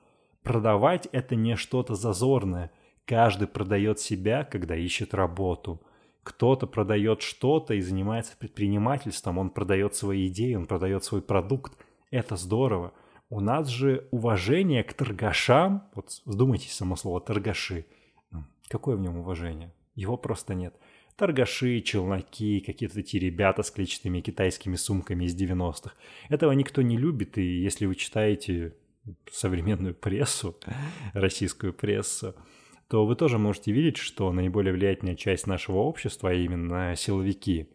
продавать 0.43 1.07
это 1.13 1.37
не 1.37 1.57
что-то 1.57 1.95
зазорное. 1.95 2.71
Каждый 3.05 3.49
продает 3.49 4.01
себя, 4.01 4.45
когда 4.45 4.77
ищет 4.77 5.15
работу. 5.15 5.81
кто-то 6.25 6.67
продает 6.67 7.23
что-то 7.23 7.75
и 7.75 7.81
занимается 7.81 8.37
предпринимательством, 8.37 9.39
он 9.39 9.51
продает 9.51 9.95
свои 9.95 10.29
идеи, 10.29 10.55
он 10.55 10.67
продает 10.67 11.05
свой 11.05 11.23
продукт. 11.23 11.77
Это 12.11 12.37
здорово. 12.37 12.93
У 13.29 13.41
нас 13.41 13.69
же 13.69 14.09
уважение 14.11 14.83
к 14.85 14.95
торгашам, 14.95 15.85
вот 15.95 16.23
вдумайтесь 16.25 16.73
само 16.73 16.97
слово 16.97 17.21
торгаши, 17.21 17.87
какое 18.69 18.97
в 18.97 19.01
нем 19.01 19.19
уважение? 19.19 19.73
Его 19.95 20.17
просто 20.17 20.55
нет. 20.55 20.75
Торгаши, 21.17 21.81
челноки, 21.81 22.61
какие-то 22.61 23.01
эти 23.01 23.17
ребята 23.19 23.63
с 23.63 23.71
клетчатыми 23.71 24.21
китайскими 24.21 24.75
сумками 24.75 25.25
из 25.25 25.37
90-х. 25.41 25.95
Этого 26.29 26.53
никто 26.53 26.83
не 26.83 26.97
любит, 26.97 27.39
и 27.39 27.43
если 27.43 27.87
вы 27.87 27.95
читаете 27.95 28.75
современную 29.31 29.95
прессу, 29.95 30.59
российскую 31.13 31.73
прессу, 31.73 32.35
то 32.89 33.07
вы 33.07 33.15
тоже 33.17 33.39
можете 33.39 33.73
видеть, 33.73 33.97
что 33.97 34.33
наиболее 34.33 34.73
влиятельная 34.73 35.15
часть 35.15 35.47
нашего 35.47 35.79
общества, 35.79 36.31
а 36.31 36.35
именно 36.35 36.95
силовики, 36.97 37.69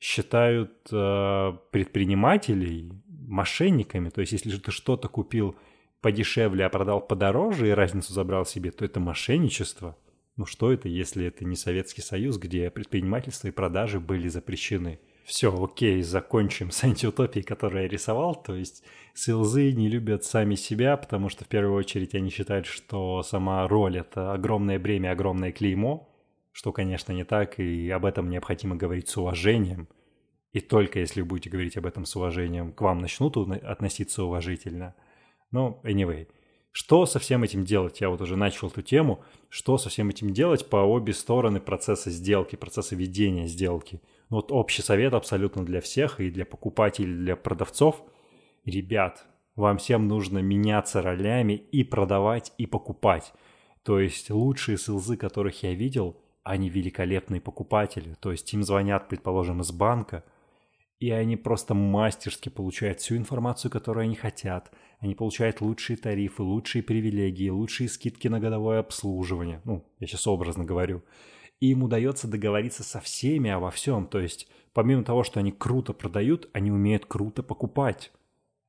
считают 0.00 0.72
э, 0.90 1.52
предпринимателей 1.70 2.90
мошенниками. 3.08 4.08
То 4.08 4.22
есть, 4.22 4.32
если 4.32 4.56
ты 4.56 4.70
что-то 4.70 5.08
купил 5.08 5.56
подешевле, 6.00 6.64
а 6.64 6.70
продал 6.70 7.00
подороже 7.00 7.68
и 7.68 7.72
разницу 7.72 8.12
забрал 8.12 8.46
себе, 8.46 8.70
то 8.70 8.84
это 8.84 8.98
мошенничество. 8.98 9.96
Ну 10.36 10.46
что 10.46 10.72
это, 10.72 10.88
если 10.88 11.26
это 11.26 11.44
не 11.44 11.56
Советский 11.56 12.02
Союз, 12.02 12.38
где 12.38 12.70
предпринимательство 12.70 13.48
и 13.48 13.52
продажи 13.52 14.00
были 14.00 14.28
запрещены? 14.28 15.00
Все, 15.24 15.52
окей, 15.62 16.02
закончим 16.02 16.70
с 16.70 16.82
антиутопией, 16.82 17.44
которую 17.44 17.82
я 17.82 17.88
рисовал. 17.88 18.34
То 18.34 18.54
есть 18.54 18.82
СЛЗы 19.14 19.72
не 19.72 19.88
любят 19.88 20.24
сами 20.24 20.54
себя, 20.54 20.96
потому 20.96 21.28
что 21.28 21.44
в 21.44 21.48
первую 21.48 21.74
очередь 21.74 22.14
они 22.14 22.30
считают, 22.30 22.66
что 22.66 23.22
сама 23.22 23.66
роль— 23.68 23.98
это 23.98 24.32
огромное 24.32 24.78
бремя, 24.78 25.12
огромное 25.12 25.52
клеймо, 25.52 26.08
что, 26.52 26.72
конечно, 26.72 27.12
не 27.12 27.24
так, 27.24 27.60
и 27.60 27.90
об 27.90 28.04
этом 28.04 28.28
необходимо 28.28 28.76
говорить 28.76 29.08
с 29.08 29.16
уважением. 29.16 29.88
И 30.52 30.60
только 30.60 30.98
если 30.98 31.20
вы 31.20 31.28
будете 31.28 31.50
говорить 31.50 31.76
об 31.76 31.86
этом 31.86 32.06
с 32.06 32.16
уважением, 32.16 32.72
к 32.72 32.80
вам 32.80 32.98
начнут 32.98 33.36
относиться 33.36 34.24
уважительно. 34.24 34.94
Но, 35.52 35.80
anyway— 35.84 36.26
что 36.72 37.04
со 37.04 37.18
всем 37.18 37.42
этим 37.42 37.64
делать? 37.64 38.00
Я 38.00 38.10
вот 38.10 38.20
уже 38.20 38.36
начал 38.36 38.68
эту 38.68 38.82
тему. 38.82 39.24
Что 39.48 39.76
со 39.76 39.88
всем 39.88 40.08
этим 40.10 40.32
делать 40.32 40.68
по 40.68 40.76
обе 40.76 41.12
стороны 41.12 41.60
процесса 41.60 42.10
сделки, 42.10 42.54
процесса 42.54 42.94
ведения 42.94 43.48
сделки? 43.48 44.00
Ну, 44.28 44.36
вот 44.36 44.52
общий 44.52 44.82
совет 44.82 45.12
абсолютно 45.14 45.64
для 45.64 45.80
всех, 45.80 46.20
и 46.20 46.30
для 46.30 46.44
покупателей, 46.44 47.12
и 47.12 47.24
для 47.24 47.36
продавцов. 47.36 48.04
Ребят, 48.64 49.26
вам 49.56 49.78
всем 49.78 50.06
нужно 50.06 50.38
меняться 50.38 51.02
ролями 51.02 51.54
и 51.54 51.82
продавать, 51.82 52.52
и 52.56 52.66
покупать. 52.66 53.32
То 53.82 53.98
есть 53.98 54.30
лучшие 54.30 54.78
СЛЗ, 54.78 55.16
которых 55.18 55.64
я 55.64 55.74
видел, 55.74 56.16
они 56.44 56.68
великолепные 56.68 57.40
покупатели. 57.40 58.14
То 58.20 58.30
есть 58.30 58.52
им 58.54 58.62
звонят, 58.62 59.08
предположим, 59.08 59.60
из 59.60 59.72
банка, 59.72 60.24
и 61.00 61.10
они 61.10 61.36
просто 61.36 61.74
мастерски 61.74 62.48
получают 62.48 63.00
всю 63.00 63.16
информацию, 63.16 63.70
которую 63.70 64.04
они 64.04 64.14
хотят– 64.14 64.70
они 65.00 65.14
получают 65.14 65.62
лучшие 65.62 65.96
тарифы, 65.96 66.42
лучшие 66.42 66.82
привилегии, 66.82 67.48
лучшие 67.48 67.88
скидки 67.88 68.28
на 68.28 68.38
годовое 68.38 68.80
обслуживание. 68.80 69.62
Ну, 69.64 69.84
я 69.98 70.06
сейчас 70.06 70.26
образно 70.26 70.64
говорю. 70.64 71.02
И 71.58 71.70
им 71.70 71.82
удается 71.82 72.28
договориться 72.28 72.82
со 72.82 73.00
всеми 73.00 73.50
обо 73.50 73.70
всем. 73.70 74.06
То 74.06 74.20
есть, 74.20 74.46
помимо 74.74 75.02
того, 75.02 75.24
что 75.24 75.40
они 75.40 75.52
круто 75.52 75.94
продают, 75.94 76.50
они 76.52 76.70
умеют 76.70 77.06
круто 77.06 77.42
покупать. 77.42 78.12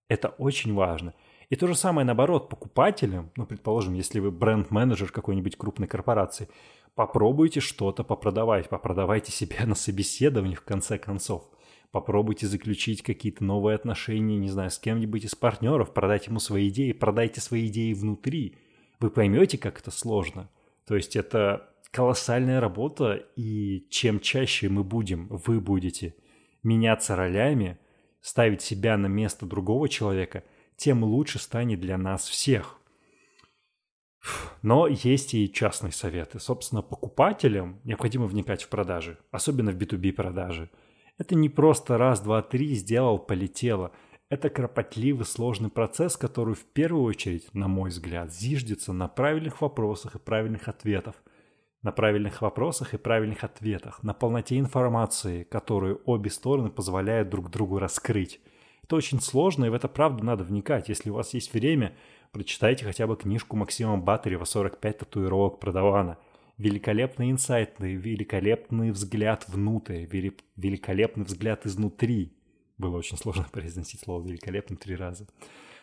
Это 0.07 0.29
очень 0.29 0.73
важно. 0.73 1.13
И 1.49 1.57
то 1.57 1.67
же 1.67 1.75
самое 1.75 2.05
наоборот, 2.05 2.47
покупателям, 2.47 3.29
ну, 3.35 3.45
предположим, 3.45 3.93
если 3.93 4.21
вы 4.21 4.31
бренд-менеджер 4.31 5.11
какой-нибудь 5.11 5.57
крупной 5.57 5.89
корпорации, 5.89 6.47
попробуйте 6.95 7.59
что-то 7.59 8.05
попродавать, 8.05 8.69
попродавайте 8.69 9.33
себя 9.33 9.65
на 9.65 9.75
собеседовании 9.75 10.55
в 10.55 10.63
конце 10.63 10.97
концов 10.97 11.49
попробуйте 11.91 12.47
заключить 12.47 13.03
какие-то 13.03 13.43
новые 13.43 13.75
отношения, 13.75 14.37
не 14.37 14.49
знаю, 14.49 14.71
с 14.71 14.79
кем-нибудь 14.79 15.25
из 15.25 15.35
партнеров, 15.35 15.93
продать 15.93 16.27
ему 16.27 16.39
свои 16.39 16.69
идеи, 16.69 16.93
продайте 16.93 17.41
свои 17.41 17.67
идеи 17.67 17.93
внутри. 17.93 18.57
Вы 18.99 19.09
поймете, 19.09 19.57
как 19.57 19.79
это 19.79 19.91
сложно. 19.91 20.49
То 20.87 20.95
есть 20.95 21.15
это 21.15 21.69
колоссальная 21.91 22.61
работа, 22.61 23.25
и 23.35 23.87
чем 23.89 24.19
чаще 24.19 24.69
мы 24.69 24.83
будем, 24.83 25.27
вы 25.27 25.59
будете 25.59 26.15
меняться 26.63 27.15
ролями, 27.15 27.77
ставить 28.21 28.61
себя 28.61 28.97
на 28.97 29.07
место 29.07 29.45
другого 29.45 29.89
человека, 29.89 30.43
тем 30.77 31.03
лучше 31.03 31.39
станет 31.39 31.81
для 31.81 31.97
нас 31.97 32.27
всех. 32.27 32.77
Но 34.61 34.87
есть 34.87 35.33
и 35.33 35.51
частные 35.51 35.91
советы. 35.91 36.39
Собственно, 36.39 36.83
покупателям 36.83 37.81
необходимо 37.83 38.27
вникать 38.27 38.63
в 38.63 38.69
продажи, 38.69 39.17
особенно 39.31 39.71
в 39.71 39.75
B2B 39.75 40.13
продажи– 40.13 40.69
это 41.21 41.35
не 41.35 41.49
просто 41.49 41.99
раз, 41.99 42.19
два, 42.19 42.41
три 42.41 42.73
сделал, 42.73 43.19
полетело. 43.19 43.91
Это 44.29 44.49
кропотливый, 44.49 45.25
сложный 45.25 45.69
процесс, 45.69 46.17
который 46.17 46.55
в 46.55 46.65
первую 46.65 47.03
очередь, 47.03 47.53
на 47.53 47.67
мой 47.67 47.91
взгляд, 47.91 48.33
зиждется 48.33 48.91
на 48.91 49.07
правильных 49.07 49.61
вопросах 49.61 50.15
и 50.15 50.19
правильных 50.19 50.67
ответах. 50.67 51.15
На 51.83 51.91
правильных 51.91 52.41
вопросах 52.41 52.93
и 52.93 52.97
правильных 52.97 53.43
ответах, 53.43 54.03
на 54.03 54.13
полноте 54.13 54.57
информации, 54.57 55.43
которую 55.43 56.01
обе 56.05 56.29
стороны 56.29 56.69
позволяют 56.69 57.29
друг 57.29 57.49
другу 57.51 57.77
раскрыть. 57.77 58.39
Это 58.83 58.95
очень 58.95 59.19
сложно, 59.19 59.65
и 59.65 59.69
в 59.69 59.73
это 59.75 59.87
правда 59.87 60.23
надо 60.23 60.43
вникать. 60.43 60.89
Если 60.89 61.11
у 61.11 61.13
вас 61.13 61.33
есть 61.33 61.53
время, 61.53 61.95
прочитайте 62.31 62.85
хотя 62.85 63.05
бы 63.05 63.15
книжку 63.15 63.57
Максима 63.57 63.97
Батарева 63.97 64.43
«45 64.43 64.93
татуировок 64.93 65.59
продавана» 65.59 66.17
великолепный 66.61 67.31
инсайт, 67.31 67.73
великолепный 67.79 68.91
взгляд 68.91 69.45
внутрь, 69.47 70.05
великолепный 70.05 71.25
взгляд 71.25 71.65
изнутри. 71.65 72.33
Было 72.77 72.97
очень 72.97 73.17
сложно 73.17 73.47
произносить 73.51 74.01
слово 74.01 74.27
«великолепный» 74.27 74.77
три 74.77 74.95
раза. 74.95 75.27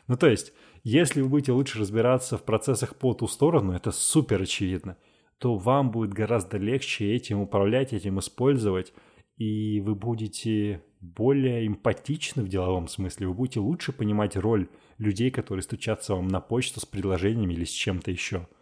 Ну, 0.06 0.16
то 0.16 0.28
есть, 0.28 0.52
если 0.84 1.20
вы 1.20 1.28
будете 1.28 1.52
лучше 1.52 1.80
разбираться 1.80 2.38
в 2.38 2.44
процессах 2.44 2.96
по 2.96 3.12
ту 3.12 3.26
сторону, 3.26 3.72
это 3.72 3.90
супер 3.90 4.42
очевидно, 4.42 4.96
то 5.38 5.56
вам 5.56 5.90
будет 5.90 6.14
гораздо 6.14 6.56
легче 6.56 7.12
этим 7.12 7.40
управлять, 7.40 7.92
этим 7.92 8.18
использовать, 8.20 8.94
и 9.36 9.80
вы 9.80 9.94
будете 9.94 10.82
более 11.00 11.66
эмпатичны 11.66 12.42
в 12.42 12.48
деловом 12.48 12.88
смысле, 12.88 13.28
вы 13.28 13.34
будете 13.34 13.60
лучше 13.60 13.92
понимать 13.92 14.36
роль 14.36 14.68
людей, 14.96 15.30
которые 15.30 15.62
стучатся 15.62 16.14
вам 16.14 16.28
на 16.28 16.40
почту 16.40 16.80
с 16.80 16.86
предложениями 16.86 17.54
или 17.54 17.64
с 17.64 17.70
чем-то 17.70 18.12
еще– 18.12 18.46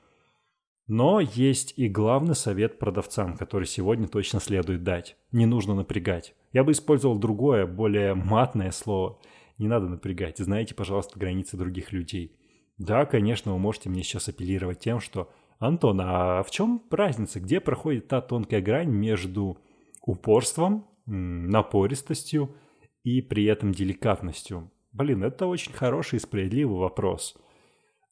но 0.87 1.20
есть 1.20 1.75
и 1.77 1.88
главный 1.88 2.35
совет 2.35 2.79
продавцам, 2.79 3.37
который 3.37 3.66
сегодня 3.66 4.07
точно 4.07 4.40
следует 4.40 4.85
дать. 4.85 5.16
Не 5.33 5.46
нужно 5.46 5.75
напрягать. 5.75 6.35
Я 6.53 6.62
бы 6.64 6.72
использовал 6.72 7.18
другое, 7.18 7.66
более 7.66 8.14
матное 8.14 8.70
слово. 8.70 9.18
Не 9.59 9.68
надо 9.68 9.88
напрягать. 9.88 10.38
Знаете, 10.38 10.75
пожалуйста, 10.75 11.18
границы 11.18 11.57
других 11.57 11.92
людей. 11.92 12.37
Да, 12.79 13.05
конечно, 13.07 13.53
вы 13.53 13.59
можете 13.59 13.88
мне 13.88 14.03
сейчас 14.03 14.29
апеллировать 14.29 14.81
тем, 14.81 15.01
что 15.01 15.31
«Антон, 15.59 16.01
а 16.03 16.42
в 16.42 16.51
чем 16.51 16.83
разница? 16.90 17.40
Где 17.40 17.61
проходит 17.61 18.09
та 18.09 18.20
тонкая 18.20 18.61
грань 18.61 18.90
между 18.90 19.59
упорством, 20.03 20.87
напористостью 21.07 22.55
и 23.03 23.22
при 23.22 23.44
этом 23.44 23.72
деликатностью?» 23.72 24.70
Блин, 24.92 25.25
это 25.25 25.46
очень 25.46 25.72
хороший 25.72 26.16
и 26.16 26.20
справедливый 26.20 26.79
вопрос. 26.79 27.37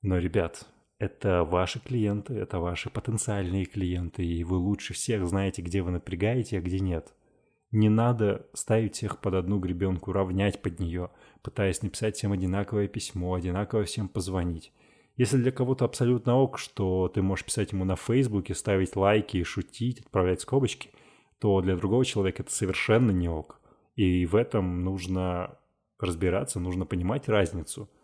Но, 0.03 0.19
ребят, 0.19 0.67
это 1.05 1.45
ваши 1.45 1.81
клиенты, 1.81 2.35
это 2.35 2.59
ваши 2.59 2.91
потенциальные 2.91 3.67
клиенты, 3.67 4.25
и 4.25 4.43
вы 4.45 4.57
лучше 4.57 4.95
всех 4.95 5.27
знаете, 5.27 5.63
где 5.63 5.83
вы 5.83 5.91
напрягаете, 5.91 6.59
а 6.59 6.61
где 6.61 6.81
нет. 6.81 7.15
Не 7.71 7.89
надо 7.89 8.47
ставить 8.55 8.95
всех 8.95 9.21
под 9.21 9.35
одну 9.35 9.59
гребенку, 9.59 10.13
равнять 10.13 10.63
под 10.63 10.81
нее, 10.81 11.11
пытаясь 11.43 11.83
написать 11.83 12.17
всем 12.17 12.33
одинаковое 12.33 12.89
письмо, 12.89 13.35
одинаково 13.35 13.85
всем 13.85 14.09
позвонить. 14.09 14.73
Если 15.17 15.37
для 15.37 15.53
кого-то 15.53 15.85
абсолютно 15.85 16.37
ок, 16.37 16.59
что 16.59 17.09
ты 17.09 17.23
можешь 17.23 17.45
писать 17.45 17.73
ему 17.73 17.85
на 17.85 17.97
Фейсбуке, 17.97 18.55
ставить 18.55 18.97
лайки, 18.97 19.43
шутить, 19.43 20.01
отправлять 20.01 20.41
скобочки, 20.41 20.91
то 21.39 21.61
для 21.61 21.77
другого 21.77 22.05
человека 22.05 22.43
это 22.43 22.53
совершенно 22.53 23.11
не 23.11 23.29
ок. 23.29 23.61
И 23.97 24.27
в 24.27 24.35
этом 24.35 24.83
нужно 24.83 25.59
разбираться, 25.99 26.61
нужно 26.61 26.87
понимать 26.87 27.29
разницу– 27.29 27.91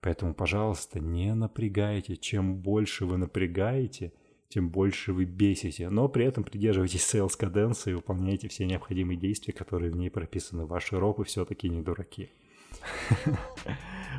Поэтому, 0.00 0.34
пожалуйста, 0.34 1.00
не 1.00 1.34
напрягайте. 1.34 2.16
Чем 2.16 2.56
больше 2.56 3.04
вы 3.04 3.16
напрягаете, 3.16 4.12
тем 4.48 4.70
больше 4.70 5.12
вы 5.12 5.24
бесите. 5.24 5.90
Но 5.90 6.08
при 6.08 6.24
этом 6.24 6.44
придерживайтесь 6.44 7.02
sales 7.02 7.36
каденции 7.36 7.90
и 7.90 7.94
выполняйте 7.94 8.48
все 8.48 8.64
необходимые 8.64 9.18
действия, 9.18 9.52
которые 9.52 9.90
в 9.90 9.96
ней 9.96 10.10
прописаны. 10.10 10.66
Ваши 10.66 10.98
ропы 10.98 11.24
все-таки 11.24 11.68
не 11.68 11.82
дураки. 11.82 12.30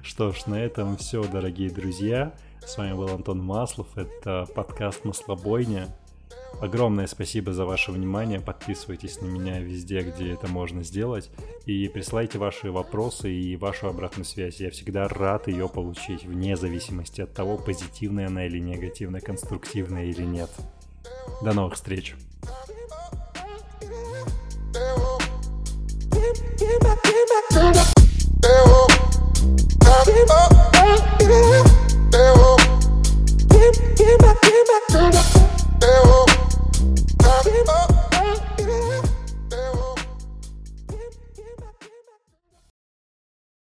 Что 0.04 0.32
ж, 0.32 0.46
на 0.48 0.62
этом 0.62 0.98
все, 0.98 1.24
дорогие 1.24 1.70
друзья. 1.70 2.36
С 2.62 2.78
вами 2.78 2.94
был 2.94 3.10
Антон 3.10 3.42
Маслов. 3.42 3.98
Это 3.98 4.46
подкаст 4.54 5.06
«Маслобойня». 5.06 5.88
Огромное 6.62 7.08
спасибо 7.08 7.54
за 7.54 7.66
ваше 7.66 7.92
внимание. 7.92 8.42
Подписывайтесь 8.42 9.22
на 9.22 9.28
меня 9.28 9.60
везде, 9.60 10.02
где 10.02 10.34
это 10.34 10.48
можно 10.48 10.84
сделать. 10.84 11.30
И 11.66 11.88
присылайте 11.88 12.38
ваши 12.38 12.72
вопросы 12.72 13.32
и 13.32 13.56
вашу 13.56 13.88
обратную 13.88 14.26
связь. 14.26 14.60
Я 14.60 14.70
всегда 14.70 15.08
рад 15.08 15.48
ее 15.48 15.70
получить, 15.70 16.26
вне 16.26 16.58
зависимости 16.58 17.22
от 17.22 17.34
того, 17.34 17.58
позитивная 17.58 18.28
она 18.28 18.46
или 18.46 18.60
негативная, 18.60 19.22
конструктивная 19.22 20.06
или 20.06 20.24
нет. 20.24 20.50
До 21.42 21.54
новых 21.54 21.76
встреч! 21.76 22.16
Give 33.60 34.22
me, 34.22 34.34
give 34.44 34.68
me 34.68 34.89